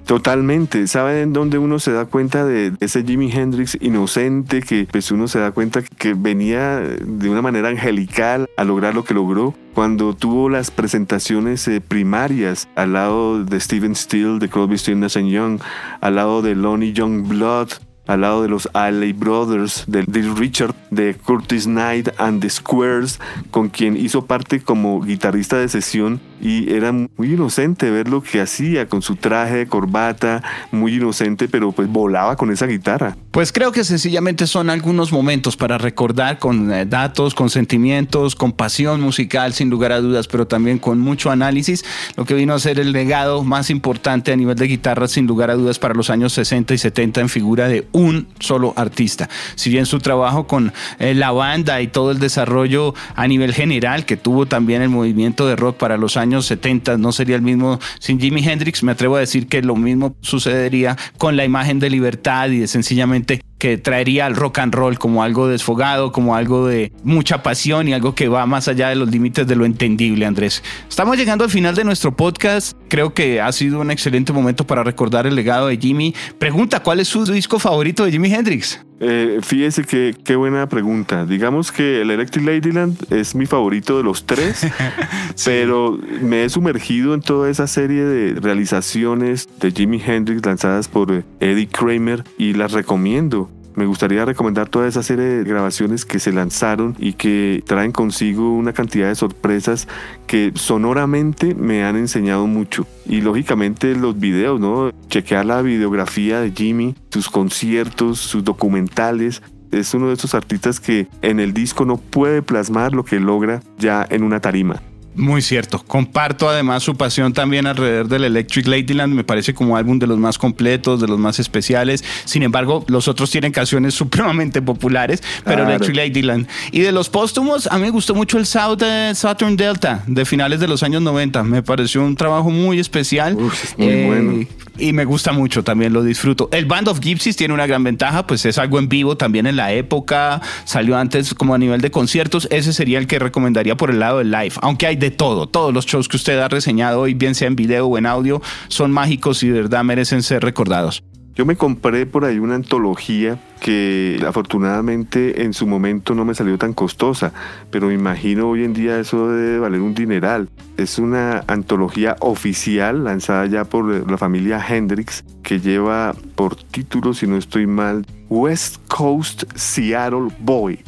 Totalmente. 0.06 0.88
¿Saben 0.88 1.17
en 1.17 1.34
dónde 1.34 1.58
uno 1.58 1.80
se 1.80 1.91
da 1.91 2.06
cuenta 2.06 2.45
de 2.45 2.73
ese 2.80 3.04
Jimi 3.04 3.32
Hendrix 3.32 3.75
inocente 3.82 4.62
que 4.62 4.88
pues 4.89 5.10
uno 5.10 5.28
se 5.28 5.39
da 5.39 5.51
cuenta 5.51 5.82
que 5.82 6.13
venía 6.13 6.80
de 6.80 7.30
una 7.30 7.41
manera 7.41 7.69
angelical 7.69 8.47
a 8.56 8.63
lograr 8.63 8.93
lo 8.93 9.04
que 9.04 9.15
logró? 9.15 9.56
Cuando 9.73 10.13
tuvo 10.13 10.47
las 10.47 10.69
presentaciones 10.69 11.67
eh, 11.67 11.82
primarias 11.82 12.69
al 12.75 12.93
lado 12.93 13.43
de 13.43 13.60
Steven 13.60 13.95
Steele, 13.95 14.38
de 14.38 14.47
Crosby, 14.47 14.78
Stills 14.78 15.15
Young, 15.15 15.60
al 16.01 16.15
lado 16.15 16.43
de 16.43 16.54
Lonnie 16.54 16.93
Young 16.93 17.28
Blood, 17.28 17.69
al 18.08 18.21
lado 18.21 18.43
de 18.43 18.49
los 18.49 18.69
Alley 18.73 19.13
Brothers, 19.13 19.86
de 19.88 20.04
Little 20.04 20.36
Richard, 20.36 20.75
de 20.91 21.15
Curtis 21.15 21.65
Knight 21.65 22.10
and 22.19 22.41
the 22.41 22.49
Squares, 22.49 23.19
con 23.51 23.69
quien 23.69 23.97
hizo 23.97 24.25
parte 24.25 24.62
como 24.62 25.01
guitarrista 25.01 25.58
de 25.58 25.67
sesión 25.67 26.21
y 26.41 26.71
era 26.74 26.91
muy 26.91 27.34
inocente 27.34 27.89
ver 27.89 28.08
lo 28.08 28.21
que 28.21 28.41
hacía 28.41 28.88
con 28.88 29.02
su 29.02 29.15
traje 29.15 29.56
de 29.58 29.67
corbata, 29.67 30.43
muy 30.71 30.95
inocente, 30.95 31.48
pero 31.48 31.71
pues 31.71 31.88
volaba 31.88 32.36
con 32.36 32.52
esa 32.52 32.65
guitarra. 32.65 33.15
Pues 33.32 33.52
creo 33.52 33.71
que 33.71 33.84
sencillamente 33.84 34.48
son 34.48 34.69
algunos 34.69 35.12
momentos 35.12 35.58
para 35.58 35.78
recordar 35.78 36.39
con 36.39 36.71
eh, 36.71 36.86
datos, 36.86 37.34
con 37.34 37.50
sentimientos, 37.50 38.36
con 38.36 38.52
pasión 38.52 39.02
musical, 39.02 39.54
sin 39.54 39.69
lugar 39.69 39.91
a 39.91 40.02
dudas, 40.02 40.28
pero 40.28 40.48
también 40.48 40.80
con 40.80 41.00
mucho 41.00 41.32
análisis, 41.32 41.84
lo 42.15 42.26
que 42.26 42.34
vino 42.34 42.54
a 42.54 42.60
ser 42.60 42.80
el 42.80 42.91
legado 42.91 43.43
más 43.43 43.69
importante 43.69 44.32
a 44.32 44.36
nivel 44.36 44.56
de 44.56 44.67
guitarra, 44.67 45.08
sin 45.08 45.28
lugar 45.28 45.50
a 45.52 45.56
dudas, 45.56 45.80
para 45.80 45.93
los 45.93 46.10
años 46.10 46.34
60 46.34 46.74
y 46.74 46.78
70 46.78 47.21
en 47.21 47.30
figura 47.30 47.67
de 47.67 47.88
un 47.91 48.28
solo 48.39 48.74
artista. 48.76 49.30
Si 49.56 49.69
bien 49.69 49.86
su 49.86 50.00
trabajo 50.00 50.48
con 50.48 50.74
eh, 51.00 51.13
la 51.13 51.32
banda 51.32 51.82
y 51.82 51.88
todo 51.88 52.12
el 52.12 52.19
desarrollo 52.19 52.93
a 53.15 53.28
nivel 53.28 53.54
general 53.54 54.06
que 54.06 54.17
tuvo 54.17 54.45
también 54.45 54.82
el 54.82 54.89
movimiento 54.89 55.48
de 55.48 55.56
rock 55.56 55.78
para 55.78 55.98
los 55.98 56.17
años 56.17 56.24
70 56.41 56.97
no 56.97 57.11
sería 57.11 57.35
el 57.35 57.41
mismo 57.41 57.79
sin 57.99 58.19
Jimi 58.19 58.47
Hendrix, 58.47 58.83
me 58.83 58.91
atrevo 58.91 59.15
a 59.15 59.19
decir 59.19 59.47
que 59.47 59.61
lo 59.61 59.75
mismo 59.75 60.15
sucedería 60.21 60.97
con 61.17 61.35
la 61.35 61.45
imagen 61.45 61.79
de 61.79 61.89
libertad 61.89 62.49
y 62.49 62.59
de 62.59 62.67
sencillamente 62.67 63.41
que 63.57 63.77
traería 63.77 64.25
al 64.25 64.35
rock 64.35 64.59
and 64.59 64.73
roll 64.75 64.99
como 64.99 65.23
algo 65.23 65.47
desfogado, 65.47 66.11
como 66.11 66.35
algo 66.35 66.67
de 66.67 66.91
mucha 67.03 67.41
pasión 67.41 67.88
y 67.88 67.93
algo 67.93 68.13
que 68.13 68.27
va 68.27 68.45
más 68.45 68.67
allá 68.67 68.89
de 68.89 68.95
los 68.95 69.09
límites 69.09 69.47
de 69.47 69.55
lo 69.55 69.65
entendible, 69.65 70.25
Andrés. 70.25 70.61
Estamos 70.89 71.17
llegando 71.17 71.43
al 71.43 71.49
final 71.49 71.73
de 71.73 71.83
nuestro 71.83 72.15
podcast. 72.15 72.77
Creo 72.89 73.13
que 73.13 73.41
ha 73.41 73.51
sido 73.51 73.79
un 73.79 73.91
excelente 73.91 74.33
momento 74.33 74.67
para 74.67 74.83
recordar 74.83 75.25
el 75.25 75.35
legado 75.35 75.67
de 75.67 75.77
Jimmy. 75.77 76.13
Pregunta, 76.38 76.81
¿cuál 76.81 76.99
es 76.99 77.07
su 77.07 77.25
disco 77.25 77.59
favorito 77.59 78.05
de 78.05 78.11
Jimi 78.11 78.33
Hendrix? 78.33 78.85
Eh, 78.99 79.39
fíjese 79.41 79.84
que 79.84 80.15
qué 80.23 80.36
buena 80.36 80.67
pregunta. 80.69 81.25
Digamos 81.25 81.71
que 81.71 82.01
el 82.01 82.12
Electric 82.12 82.45
Ladyland 82.45 83.12
es 83.12 83.36
mi 83.36 83.45
favorito 83.45 83.97
de 83.97 84.03
los 84.03 84.25
tres, 84.25 84.65
pero 85.45 85.99
me 86.21 86.45
he 86.45 86.49
sumergido 86.49 87.13
en 87.13 87.21
toda 87.21 87.49
esa 87.49 87.67
serie 87.67 88.03
de 88.03 88.39
realizaciones 88.39 89.49
de 89.60 89.71
Jimi 89.71 90.01
Hendrix 90.05 90.45
lanzadas 90.45 90.88
por 90.88 91.12
eh, 91.12 91.23
Eddie 91.39 91.67
Kramer 91.67 92.23
y 92.38 92.53
las 92.53 92.71
recomiendo. 92.71 93.49
Me 93.75 93.85
gustaría 93.85 94.23
recomendar 94.23 94.69
toda 94.69 94.88
esa 94.88 95.03
serie 95.03 95.25
de 95.25 95.43
grabaciones 95.43 96.05
que 96.05 96.19
se 96.19 96.31
lanzaron 96.31 96.95
y 96.97 97.13
que 97.13 97.61
traen 97.67 97.91
consigo 97.91 98.55
una 98.55 98.71
cantidad 98.71 99.09
de 99.09 99.15
sorpresas 99.15 99.88
que 100.27 100.53
sonoramente 100.55 101.55
me 101.55 101.83
han 101.83 101.97
enseñado 101.97 102.47
mucho. 102.47 102.88
Y 103.05 103.19
lógicamente 103.19 103.93
los 103.95 104.17
videos, 104.17 104.59
¿no? 104.61 104.91
Chequear 105.09 105.45
la 105.45 105.61
videografía 105.61 106.39
de 106.39 106.51
Jimmy, 106.51 106.95
sus 107.09 107.29
conciertos, 107.29 108.19
sus 108.19 108.45
documentales, 108.45 109.41
es 109.71 109.93
uno 109.93 110.07
de 110.07 110.13
esos 110.13 110.33
artistas 110.35 110.79
que 110.79 111.07
en 111.21 111.41
el 111.41 111.53
disco 111.53 111.83
no 111.83 111.97
puede 111.97 112.41
plasmar 112.41 112.93
lo 112.93 113.03
que 113.03 113.19
logra 113.19 113.61
ya 113.77 114.07
en 114.09 114.23
una 114.23 114.39
tarima. 114.39 114.81
Muy 115.15 115.41
cierto. 115.41 115.84
Comparto 115.86 116.49
además 116.49 116.84
su 116.84 116.95
pasión 116.95 117.34
también 117.34 117.67
alrededor 117.67 118.08
del 118.08 118.25
Electric 118.25 118.67
Ladyland. 118.67 119.13
Me 119.13 119.23
parece 119.23 119.54
como 119.54 119.78
álbum 119.78 119.97
de 119.97 120.08
los 120.08 120.17
más 120.17 120.38
completos, 120.38 120.99
de 120.99 121.08
los 121.08 121.17
más 121.17 121.39
especiales. 121.39 122.04
Sin 122.25 122.43
embargo, 122.43 122.84
los 122.88 123.08
otros 123.08 123.32
tienen 123.32 123.51
canciones 123.51 123.93
supremamente 123.95 124.62
populares, 124.62 125.23
pero 125.43 125.63
Electric 125.63 125.95
Ladyland. 125.95 126.47
Y 126.71 126.82
de 126.82 126.91
los 126.91 127.10
póstumos, 127.10 127.67
a 127.67 127.78
mí 127.78 127.84
me 127.84 127.91
gustó 127.91 128.13
mucho 128.13 128.38
el 128.38 128.45
South 128.45 128.78
de 128.78 129.15
Saturn 129.15 129.56
Delta 129.56 130.04
de 130.08 130.25
finales 130.25 130.60
de 130.60 130.67
los 130.67 130.84
años 130.84 131.01
90. 131.01 131.43
Me 131.43 131.63
pareció 131.63 132.04
un 132.04 132.15
trabajo 132.15 132.49
muy 132.49 132.80
especial. 132.80 133.36
muy 133.36 133.51
eh, 133.78 134.06
bueno. 134.08 134.47
Y 134.77 134.93
me 134.93 135.05
gusta 135.05 135.31
mucho, 135.31 135.63
también 135.63 135.93
lo 135.93 136.03
disfruto. 136.03 136.49
El 136.51 136.65
Band 136.65 136.89
of 136.89 136.99
Gypsies 136.99 137.35
tiene 137.38 137.53
una 137.53 137.65
gran 137.65 137.83
ventaja, 137.83 138.27
pues 138.27 138.45
es 138.45 138.57
algo 138.57 138.79
en 138.79 138.89
vivo 138.89 139.15
también 139.15 139.47
en 139.47 139.55
la 139.55 139.71
época. 139.71 140.41
Salió 140.65 140.97
antes 140.97 141.33
como 141.33 141.53
a 141.53 141.57
nivel 141.57 141.81
de 141.81 141.91
conciertos. 141.91 142.47
Ese 142.51 142.73
sería 142.73 142.97
el 142.97 143.07
que 143.07 143.19
recomendaría 143.19 143.77
por 143.77 143.89
el 143.89 143.99
lado 143.99 144.17
del 144.17 144.31
live. 144.31 144.53
Aunque 144.61 144.88
hay 144.88 144.97
de 144.97 145.11
todo. 145.11 145.47
Todos 145.47 145.73
los 145.73 145.85
shows 145.85 146.07
que 146.07 146.17
usted 146.17 146.38
ha 146.39 146.49
reseñado 146.49 147.01
hoy, 147.01 147.13
bien 147.13 147.35
sea 147.35 147.47
en 147.47 147.55
video 147.55 147.88
o 147.88 147.97
en 147.97 148.05
audio, 148.05 148.41
son 148.67 148.91
mágicos 148.91 149.43
y 149.43 149.47
de 149.47 149.61
verdad 149.61 149.83
merecen 149.83 150.23
ser 150.23 150.43
recordados. 150.43 151.05
Yo 151.36 151.45
me 151.45 151.58
compré 151.58 152.06
por 152.06 152.24
ahí 152.24 152.39
una 152.39 152.56
antología 152.56 153.38
que 153.60 154.24
afortunadamente 154.26 155.43
en 155.43 155.52
su 155.52 155.67
momento 155.67 156.15
no 156.15 156.24
me 156.24 156.34
salió 156.34 156.58
tan 156.58 156.71
costosa, 156.71 157.34
pero 157.69 157.88
me 157.88 157.93
imagino 157.93 158.48
hoy 158.48 158.63
en 158.63 158.74
día 158.74 158.98
eso 158.98 159.28
debe 159.28 159.60
valer 159.60 159.82
un 159.82 159.93
dineral. 159.93 160.48
Es 160.78 160.98
una 160.98 161.43
antología 161.48 162.15
oficial 162.21 163.04
lanzada 163.04 163.48
ya 163.48 163.65
por 163.65 164.10
la 164.10 164.17
familia 164.17 164.65
Hendrix 164.65 165.26
que 165.43 165.60
lleva 165.60 166.15
por 166.36 166.56
título, 166.56 167.13
si 167.13 167.28
no 167.28 167.36
estoy 167.36 167.67
mal, 167.67 168.06
West 168.30 168.78
Coast 168.88 169.43
Seattle 169.56 170.30
Boy, 170.39 170.80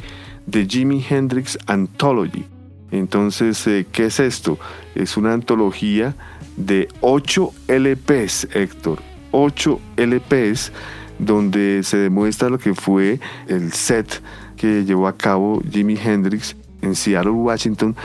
de 0.46 0.66
Jimi 0.66 1.04
Hendrix 1.06 1.58
Anthology. 1.66 2.46
Entonces, 2.90 3.66
eh, 3.66 3.86
¿qué 3.92 4.06
es 4.06 4.18
esto? 4.18 4.58
Es 4.94 5.18
una 5.18 5.34
antología 5.34 6.16
de 6.56 6.88
8 7.02 7.52
LPs, 7.68 8.48
Héctor. 8.54 9.07
8 9.30 9.80
LPs 9.96 10.72
donde 11.18 11.82
se 11.82 11.96
demuestra 11.96 12.48
lo 12.48 12.58
que 12.58 12.74
fue 12.74 13.20
el 13.48 13.72
set 13.72 14.22
que 14.56 14.84
llevó 14.84 15.08
a 15.08 15.16
cabo 15.16 15.62
Jimi 15.70 15.96
Hendrix 15.96 16.56
en 16.82 16.94
Seattle, 16.94 17.32
Washington, 17.32 17.96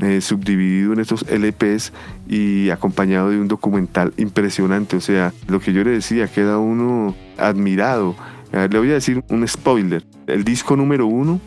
eh, 0.00 0.20
subdividido 0.20 0.92
en 0.94 1.00
estos 1.00 1.24
LPs 1.28 1.92
y 2.28 2.70
acompañado 2.70 3.30
de 3.30 3.38
un 3.38 3.48
documental 3.48 4.12
impresionante. 4.16 4.96
O 4.96 5.00
sea, 5.00 5.32
lo 5.48 5.60
que 5.60 5.72
yo 5.72 5.84
le 5.84 5.90
decía, 5.90 6.28
queda 6.28 6.58
uno 6.58 7.14
admirado. 7.38 8.16
le 8.52 8.78
voy 8.78 8.90
a 8.90 8.94
decir 8.94 9.22
un 9.28 9.46
spoiler. 9.46 10.04
El 10.26 10.44
disco 10.44 10.76
número 10.76 11.06
uno 11.06 11.40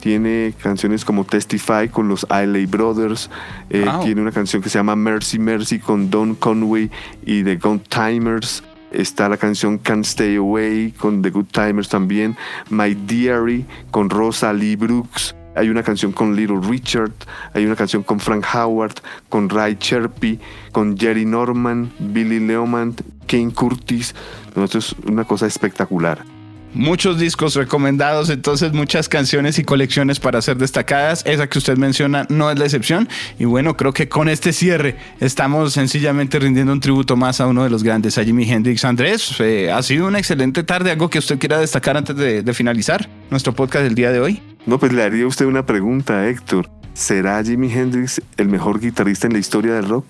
tiene 0.00 0.54
canciones 0.62 1.04
como 1.04 1.24
Testify 1.24 1.88
con 1.90 2.08
los 2.08 2.26
Isley 2.30 2.66
Brothers. 2.66 3.30
Eh, 3.68 3.86
tiene 4.02 4.22
una 4.22 4.32
canción 4.32 4.62
que 4.62 4.68
se 4.68 4.78
llama 4.78 4.96
Mercy 4.96 5.38
Mercy 5.38 5.78
con 5.78 6.10
Don 6.10 6.34
Conway 6.34 6.90
y 7.24 7.44
The 7.44 7.56
Good 7.56 7.80
Timers. 7.88 8.62
Está 8.90 9.28
la 9.28 9.36
canción 9.36 9.78
Can't 9.78 10.04
Stay 10.04 10.36
Away 10.36 10.92
con 10.92 11.22
The 11.22 11.30
Good 11.30 11.46
Timers 11.52 11.88
también. 11.88 12.36
My 12.70 12.94
Diary 12.94 13.64
con 13.90 14.10
Rosa 14.10 14.52
Lee 14.52 14.76
Brooks. 14.76 15.34
Hay 15.56 15.68
una 15.68 15.82
canción 15.82 16.12
con 16.12 16.36
Little 16.36 16.60
Richard, 16.62 17.12
hay 17.54 17.66
una 17.66 17.74
canción 17.74 18.04
con 18.04 18.20
Frank 18.20 18.46
Howard, 18.54 18.94
con 19.28 19.48
Ray 19.48 19.76
Cherpy, 19.76 20.38
con 20.70 20.96
Jerry 20.96 21.24
Norman, 21.24 21.92
Billy 21.98 22.38
Leoman, 22.38 22.94
Kane 23.26 23.52
Curtis. 23.52 24.14
es 24.72 24.94
una 25.06 25.24
cosa 25.24 25.46
espectacular 25.46 26.39
muchos 26.74 27.18
discos 27.18 27.54
recomendados, 27.54 28.30
entonces 28.30 28.72
muchas 28.72 29.08
canciones 29.08 29.58
y 29.58 29.64
colecciones 29.64 30.20
para 30.20 30.42
ser 30.42 30.56
destacadas. 30.56 31.22
Esa 31.26 31.48
que 31.48 31.58
usted 31.58 31.76
menciona 31.76 32.26
no 32.28 32.50
es 32.50 32.58
la 32.58 32.64
excepción. 32.64 33.08
Y 33.38 33.44
bueno, 33.44 33.76
creo 33.76 33.92
que 33.92 34.08
con 34.08 34.28
este 34.28 34.52
cierre 34.52 34.96
estamos 35.20 35.72
sencillamente 35.72 36.38
rindiendo 36.38 36.72
un 36.72 36.80
tributo 36.80 37.16
más 37.16 37.40
a 37.40 37.46
uno 37.46 37.64
de 37.64 37.70
los 37.70 37.82
grandes, 37.82 38.18
a 38.18 38.24
Jimi 38.24 38.50
Hendrix. 38.50 38.84
Andrés, 38.84 39.34
eh, 39.40 39.70
ha 39.70 39.82
sido 39.82 40.06
una 40.06 40.18
excelente 40.18 40.62
tarde. 40.62 40.90
¿Algo 40.90 41.10
que 41.10 41.18
usted 41.18 41.38
quiera 41.38 41.58
destacar 41.58 41.96
antes 41.96 42.16
de, 42.16 42.42
de 42.42 42.54
finalizar 42.54 43.08
nuestro 43.30 43.54
podcast 43.54 43.84
del 43.84 43.94
día 43.94 44.12
de 44.12 44.20
hoy? 44.20 44.42
No, 44.66 44.78
pues 44.78 44.92
le 44.92 45.02
haría 45.02 45.26
usted 45.26 45.46
una 45.46 45.64
pregunta, 45.64 46.28
Héctor. 46.28 46.79
¿Será 46.94 47.42
Jimi 47.42 47.72
Hendrix 47.72 48.20
el 48.36 48.48
mejor 48.48 48.80
guitarrista 48.80 49.26
en 49.26 49.32
la 49.32 49.38
historia 49.38 49.74
del 49.74 49.88
rock? 49.88 50.04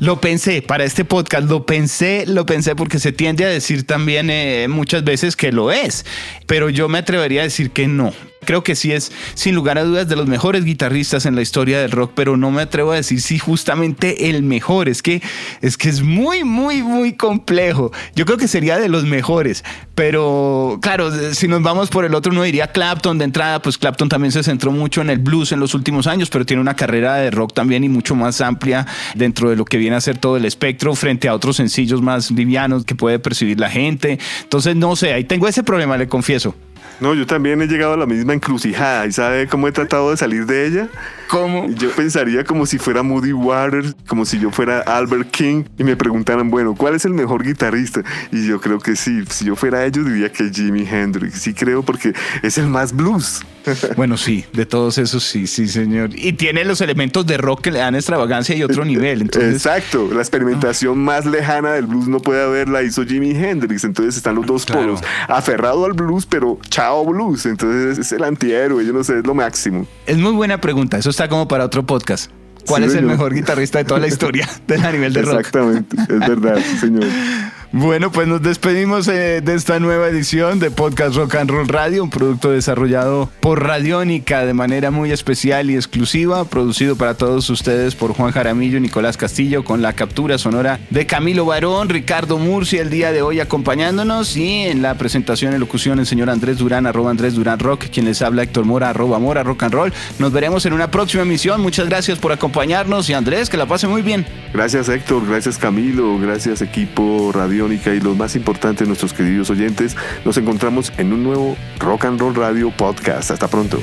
Lo 0.00 0.20
pensé 0.20 0.62
para 0.62 0.84
este 0.84 1.04
podcast, 1.04 1.48
lo 1.48 1.66
pensé, 1.66 2.24
lo 2.26 2.46
pensé 2.46 2.74
porque 2.74 2.98
se 2.98 3.12
tiende 3.12 3.44
a 3.44 3.48
decir 3.48 3.86
también 3.86 4.30
eh, 4.30 4.66
muchas 4.68 5.04
veces 5.04 5.36
que 5.36 5.52
lo 5.52 5.70
es, 5.70 6.06
pero 6.46 6.70
yo 6.70 6.88
me 6.88 6.98
atrevería 6.98 7.42
a 7.42 7.44
decir 7.44 7.70
que 7.70 7.86
no. 7.86 8.12
Creo 8.50 8.64
que 8.64 8.74
sí 8.74 8.90
es, 8.90 9.12
sin 9.34 9.54
lugar 9.54 9.78
a 9.78 9.84
dudas, 9.84 10.08
de 10.08 10.16
los 10.16 10.26
mejores 10.26 10.64
guitarristas 10.64 11.24
en 11.24 11.36
la 11.36 11.40
historia 11.40 11.80
del 11.80 11.92
rock, 11.92 12.10
pero 12.16 12.36
no 12.36 12.50
me 12.50 12.62
atrevo 12.62 12.90
a 12.90 12.96
decir 12.96 13.20
si 13.20 13.38
justamente 13.38 14.28
el 14.28 14.42
mejor. 14.42 14.88
Es 14.88 15.02
que, 15.02 15.22
es 15.60 15.76
que 15.76 15.88
es 15.88 16.02
muy, 16.02 16.42
muy, 16.42 16.82
muy 16.82 17.12
complejo. 17.12 17.92
Yo 18.16 18.26
creo 18.26 18.38
que 18.38 18.48
sería 18.48 18.76
de 18.76 18.88
los 18.88 19.04
mejores, 19.04 19.62
pero 19.94 20.80
claro, 20.82 21.12
si 21.32 21.46
nos 21.46 21.62
vamos 21.62 21.90
por 21.90 22.04
el 22.04 22.12
otro, 22.12 22.32
uno 22.32 22.42
diría 22.42 22.72
Clapton 22.72 23.18
de 23.18 23.24
entrada, 23.26 23.62
pues 23.62 23.78
Clapton 23.78 24.08
también 24.08 24.32
se 24.32 24.42
centró 24.42 24.72
mucho 24.72 25.00
en 25.00 25.10
el 25.10 25.20
blues 25.20 25.52
en 25.52 25.60
los 25.60 25.72
últimos 25.74 26.08
años, 26.08 26.28
pero 26.28 26.44
tiene 26.44 26.60
una 26.60 26.74
carrera 26.74 27.14
de 27.18 27.30
rock 27.30 27.54
también 27.54 27.84
y 27.84 27.88
mucho 27.88 28.16
más 28.16 28.40
amplia 28.40 28.84
dentro 29.14 29.50
de 29.50 29.54
lo 29.54 29.64
que 29.64 29.76
viene 29.76 29.94
a 29.94 30.00
ser 30.00 30.18
todo 30.18 30.36
el 30.36 30.44
espectro 30.44 30.92
frente 30.96 31.28
a 31.28 31.34
otros 31.34 31.54
sencillos 31.54 32.02
más 32.02 32.32
livianos 32.32 32.84
que 32.84 32.96
puede 32.96 33.20
percibir 33.20 33.60
la 33.60 33.70
gente. 33.70 34.18
Entonces, 34.42 34.74
no 34.74 34.96
sé, 34.96 35.12
ahí 35.12 35.22
tengo 35.22 35.46
ese 35.46 35.62
problema, 35.62 35.96
le 35.96 36.08
confieso. 36.08 36.56
No, 37.00 37.14
yo 37.14 37.26
también 37.26 37.62
he 37.62 37.66
llegado 37.66 37.94
a 37.94 37.96
la 37.96 38.06
misma 38.06 38.34
encrucijada 38.34 39.06
y 39.06 39.12
sabe 39.12 39.46
cómo 39.46 39.66
he 39.66 39.72
tratado 39.72 40.10
de 40.10 40.18
salir 40.18 40.44
de 40.44 40.66
ella. 40.66 40.88
¿Cómo? 41.30 41.68
Yo 41.70 41.90
pensaría 41.92 42.42
como 42.44 42.66
si 42.66 42.78
fuera 42.78 43.02
Moody 43.04 43.32
Waters, 43.32 43.94
como 44.08 44.24
si 44.24 44.38
yo 44.40 44.50
fuera 44.50 44.80
Albert 44.80 45.30
King 45.30 45.62
y 45.78 45.84
me 45.84 45.96
preguntaran, 45.96 46.50
bueno, 46.50 46.74
¿cuál 46.74 46.96
es 46.96 47.04
el 47.04 47.12
mejor 47.14 47.44
guitarrista? 47.44 48.02
Y 48.32 48.46
yo 48.48 48.60
creo 48.60 48.80
que 48.80 48.96
sí, 48.96 49.22
si 49.30 49.44
yo 49.44 49.54
fuera 49.54 49.84
ellos 49.86 50.04
diría 50.06 50.32
que 50.32 50.50
Jimi 50.50 50.86
Hendrix. 50.90 51.40
Sí 51.40 51.54
creo 51.54 51.82
porque 51.84 52.12
es 52.42 52.58
el 52.58 52.66
más 52.66 52.92
blues. 52.94 53.42
Bueno, 53.96 54.16
sí, 54.16 54.46
de 54.54 54.64
todos 54.64 54.96
esos 54.96 55.22
sí, 55.22 55.46
sí, 55.46 55.68
señor. 55.68 56.10
Y 56.14 56.32
tiene 56.32 56.64
los 56.64 56.80
elementos 56.80 57.26
de 57.26 57.36
rock 57.36 57.60
que 57.60 57.70
le 57.70 57.78
dan 57.80 57.94
extravagancia 57.94 58.56
y 58.56 58.62
otro 58.62 58.86
nivel. 58.86 59.20
Entonces... 59.20 59.52
Exacto, 59.54 60.08
la 60.12 60.20
experimentación 60.20 60.98
más 60.98 61.26
lejana 61.26 61.72
del 61.72 61.86
blues 61.86 62.08
no 62.08 62.20
puede 62.20 62.42
haber 62.42 62.70
la 62.70 62.82
hizo 62.82 63.04
Jimi 63.04 63.32
Hendrix. 63.32 63.84
Entonces 63.84 64.16
están 64.16 64.36
los 64.36 64.46
dos 64.46 64.64
Claro. 64.64 64.80
polos, 64.82 65.00
aferrado 65.28 65.84
al 65.84 65.92
blues, 65.92 66.24
pero 66.24 66.58
chao 66.70 67.04
blues. 67.04 67.44
Entonces 67.44 67.98
es 67.98 68.10
el 68.12 68.24
antihéroe, 68.24 68.84
yo 68.84 68.94
no 68.94 69.04
sé, 69.04 69.18
es 69.18 69.26
lo 69.26 69.34
máximo. 69.34 69.86
Es 70.06 70.16
muy 70.16 70.32
buena 70.32 70.58
pregunta. 70.58 70.96
Eso 70.96 71.10
está 71.10 71.19
como 71.28 71.48
para 71.48 71.64
otro 71.64 71.84
podcast. 71.84 72.30
¿Cuál 72.66 72.82
Sí, 72.84 72.90
es 72.90 72.94
el 72.94 73.06
mejor 73.06 73.34
guitarrista 73.34 73.78
de 73.78 73.84
toda 73.84 74.00
la 74.00 74.06
historia 74.06 74.48
del 74.66 74.82
nivel 74.92 75.12
de 75.12 75.22
rock? 75.22 75.38
Exactamente, 75.40 75.96
es 75.96 76.18
verdad, 76.20 76.58
señor. 76.80 77.04
Bueno, 77.72 78.10
pues 78.10 78.26
nos 78.26 78.42
despedimos 78.42 79.06
eh, 79.06 79.40
de 79.42 79.54
esta 79.54 79.78
nueva 79.78 80.08
edición 80.08 80.58
de 80.58 80.72
Podcast 80.72 81.14
Rock 81.14 81.36
and 81.36 81.50
Roll 81.50 81.68
Radio, 81.68 82.02
un 82.02 82.10
producto 82.10 82.50
desarrollado 82.50 83.30
por 83.38 83.62
Radiónica 83.62 84.44
de 84.44 84.54
manera 84.54 84.90
muy 84.90 85.12
especial 85.12 85.70
y 85.70 85.76
exclusiva, 85.76 86.44
producido 86.46 86.96
para 86.96 87.14
todos 87.14 87.48
ustedes 87.48 87.94
por 87.94 88.12
Juan 88.12 88.32
Jaramillo 88.32 88.78
y 88.78 88.80
Nicolás 88.80 89.16
Castillo, 89.16 89.62
con 89.62 89.82
la 89.82 89.92
captura 89.92 90.36
sonora 90.36 90.80
de 90.90 91.06
Camilo 91.06 91.44
Barón, 91.44 91.88
Ricardo 91.88 92.38
Murcia 92.38 92.82
el 92.82 92.90
día 92.90 93.12
de 93.12 93.22
hoy 93.22 93.38
acompañándonos 93.38 94.36
y 94.36 94.64
en 94.64 94.82
la 94.82 94.96
presentación 94.96 95.54
y 95.54 95.58
locución 95.58 96.00
el 96.00 96.06
señor 96.06 96.28
Andrés 96.28 96.58
Durán, 96.58 96.88
arroba 96.88 97.12
Andrés 97.12 97.36
Durán 97.36 97.60
Rock, 97.60 97.84
quien 97.92 98.04
les 98.04 98.20
habla 98.20 98.42
Héctor 98.42 98.64
Mora, 98.64 98.90
arroba 98.90 99.20
Mora 99.20 99.44
Rock 99.44 99.62
and 99.62 99.74
Roll. 99.74 99.92
Nos 100.18 100.32
veremos 100.32 100.66
en 100.66 100.72
una 100.72 100.90
próxima 100.90 101.22
emisión. 101.22 101.60
Muchas 101.60 101.88
gracias 101.88 102.18
por 102.18 102.32
acompañarnos 102.32 103.08
y 103.08 103.12
Andrés, 103.12 103.48
que 103.48 103.56
la 103.56 103.66
pase 103.66 103.86
muy 103.86 104.02
bien. 104.02 104.26
Gracias 104.52 104.88
Héctor, 104.88 105.24
gracias 105.24 105.56
Camilo, 105.56 106.18
gracias 106.18 106.62
equipo 106.62 107.30
Y 107.60 108.00
los 108.00 108.16
más 108.16 108.36
importantes, 108.36 108.88
nuestros 108.88 109.12
queridos 109.12 109.50
oyentes. 109.50 109.94
Nos 110.24 110.36
encontramos 110.38 110.92
en 110.96 111.12
un 111.12 111.22
nuevo 111.22 111.56
Rock 111.78 112.06
and 112.06 112.18
Roll 112.18 112.34
Radio 112.34 112.70
Podcast. 112.70 113.30
Hasta 113.30 113.48
pronto. 113.48 113.78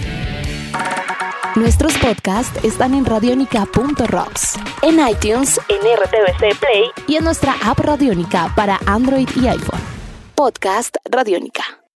Nuestros 1.56 1.96
podcasts 1.98 2.64
están 2.64 2.94
en 2.94 3.06
radionica.rocks, 3.06 4.60
en 4.82 5.00
iTunes, 5.08 5.60
en 5.70 5.78
RTVC 5.78 6.60
Play 6.60 6.92
y 7.08 7.16
en 7.16 7.24
nuestra 7.24 7.56
app 7.64 7.80
Radionica 7.80 8.52
para 8.56 8.80
Android 8.86 9.30
y 9.36 9.48
iPhone. 9.48 9.82
Podcast 10.36 10.96
Radionica. 11.10 11.78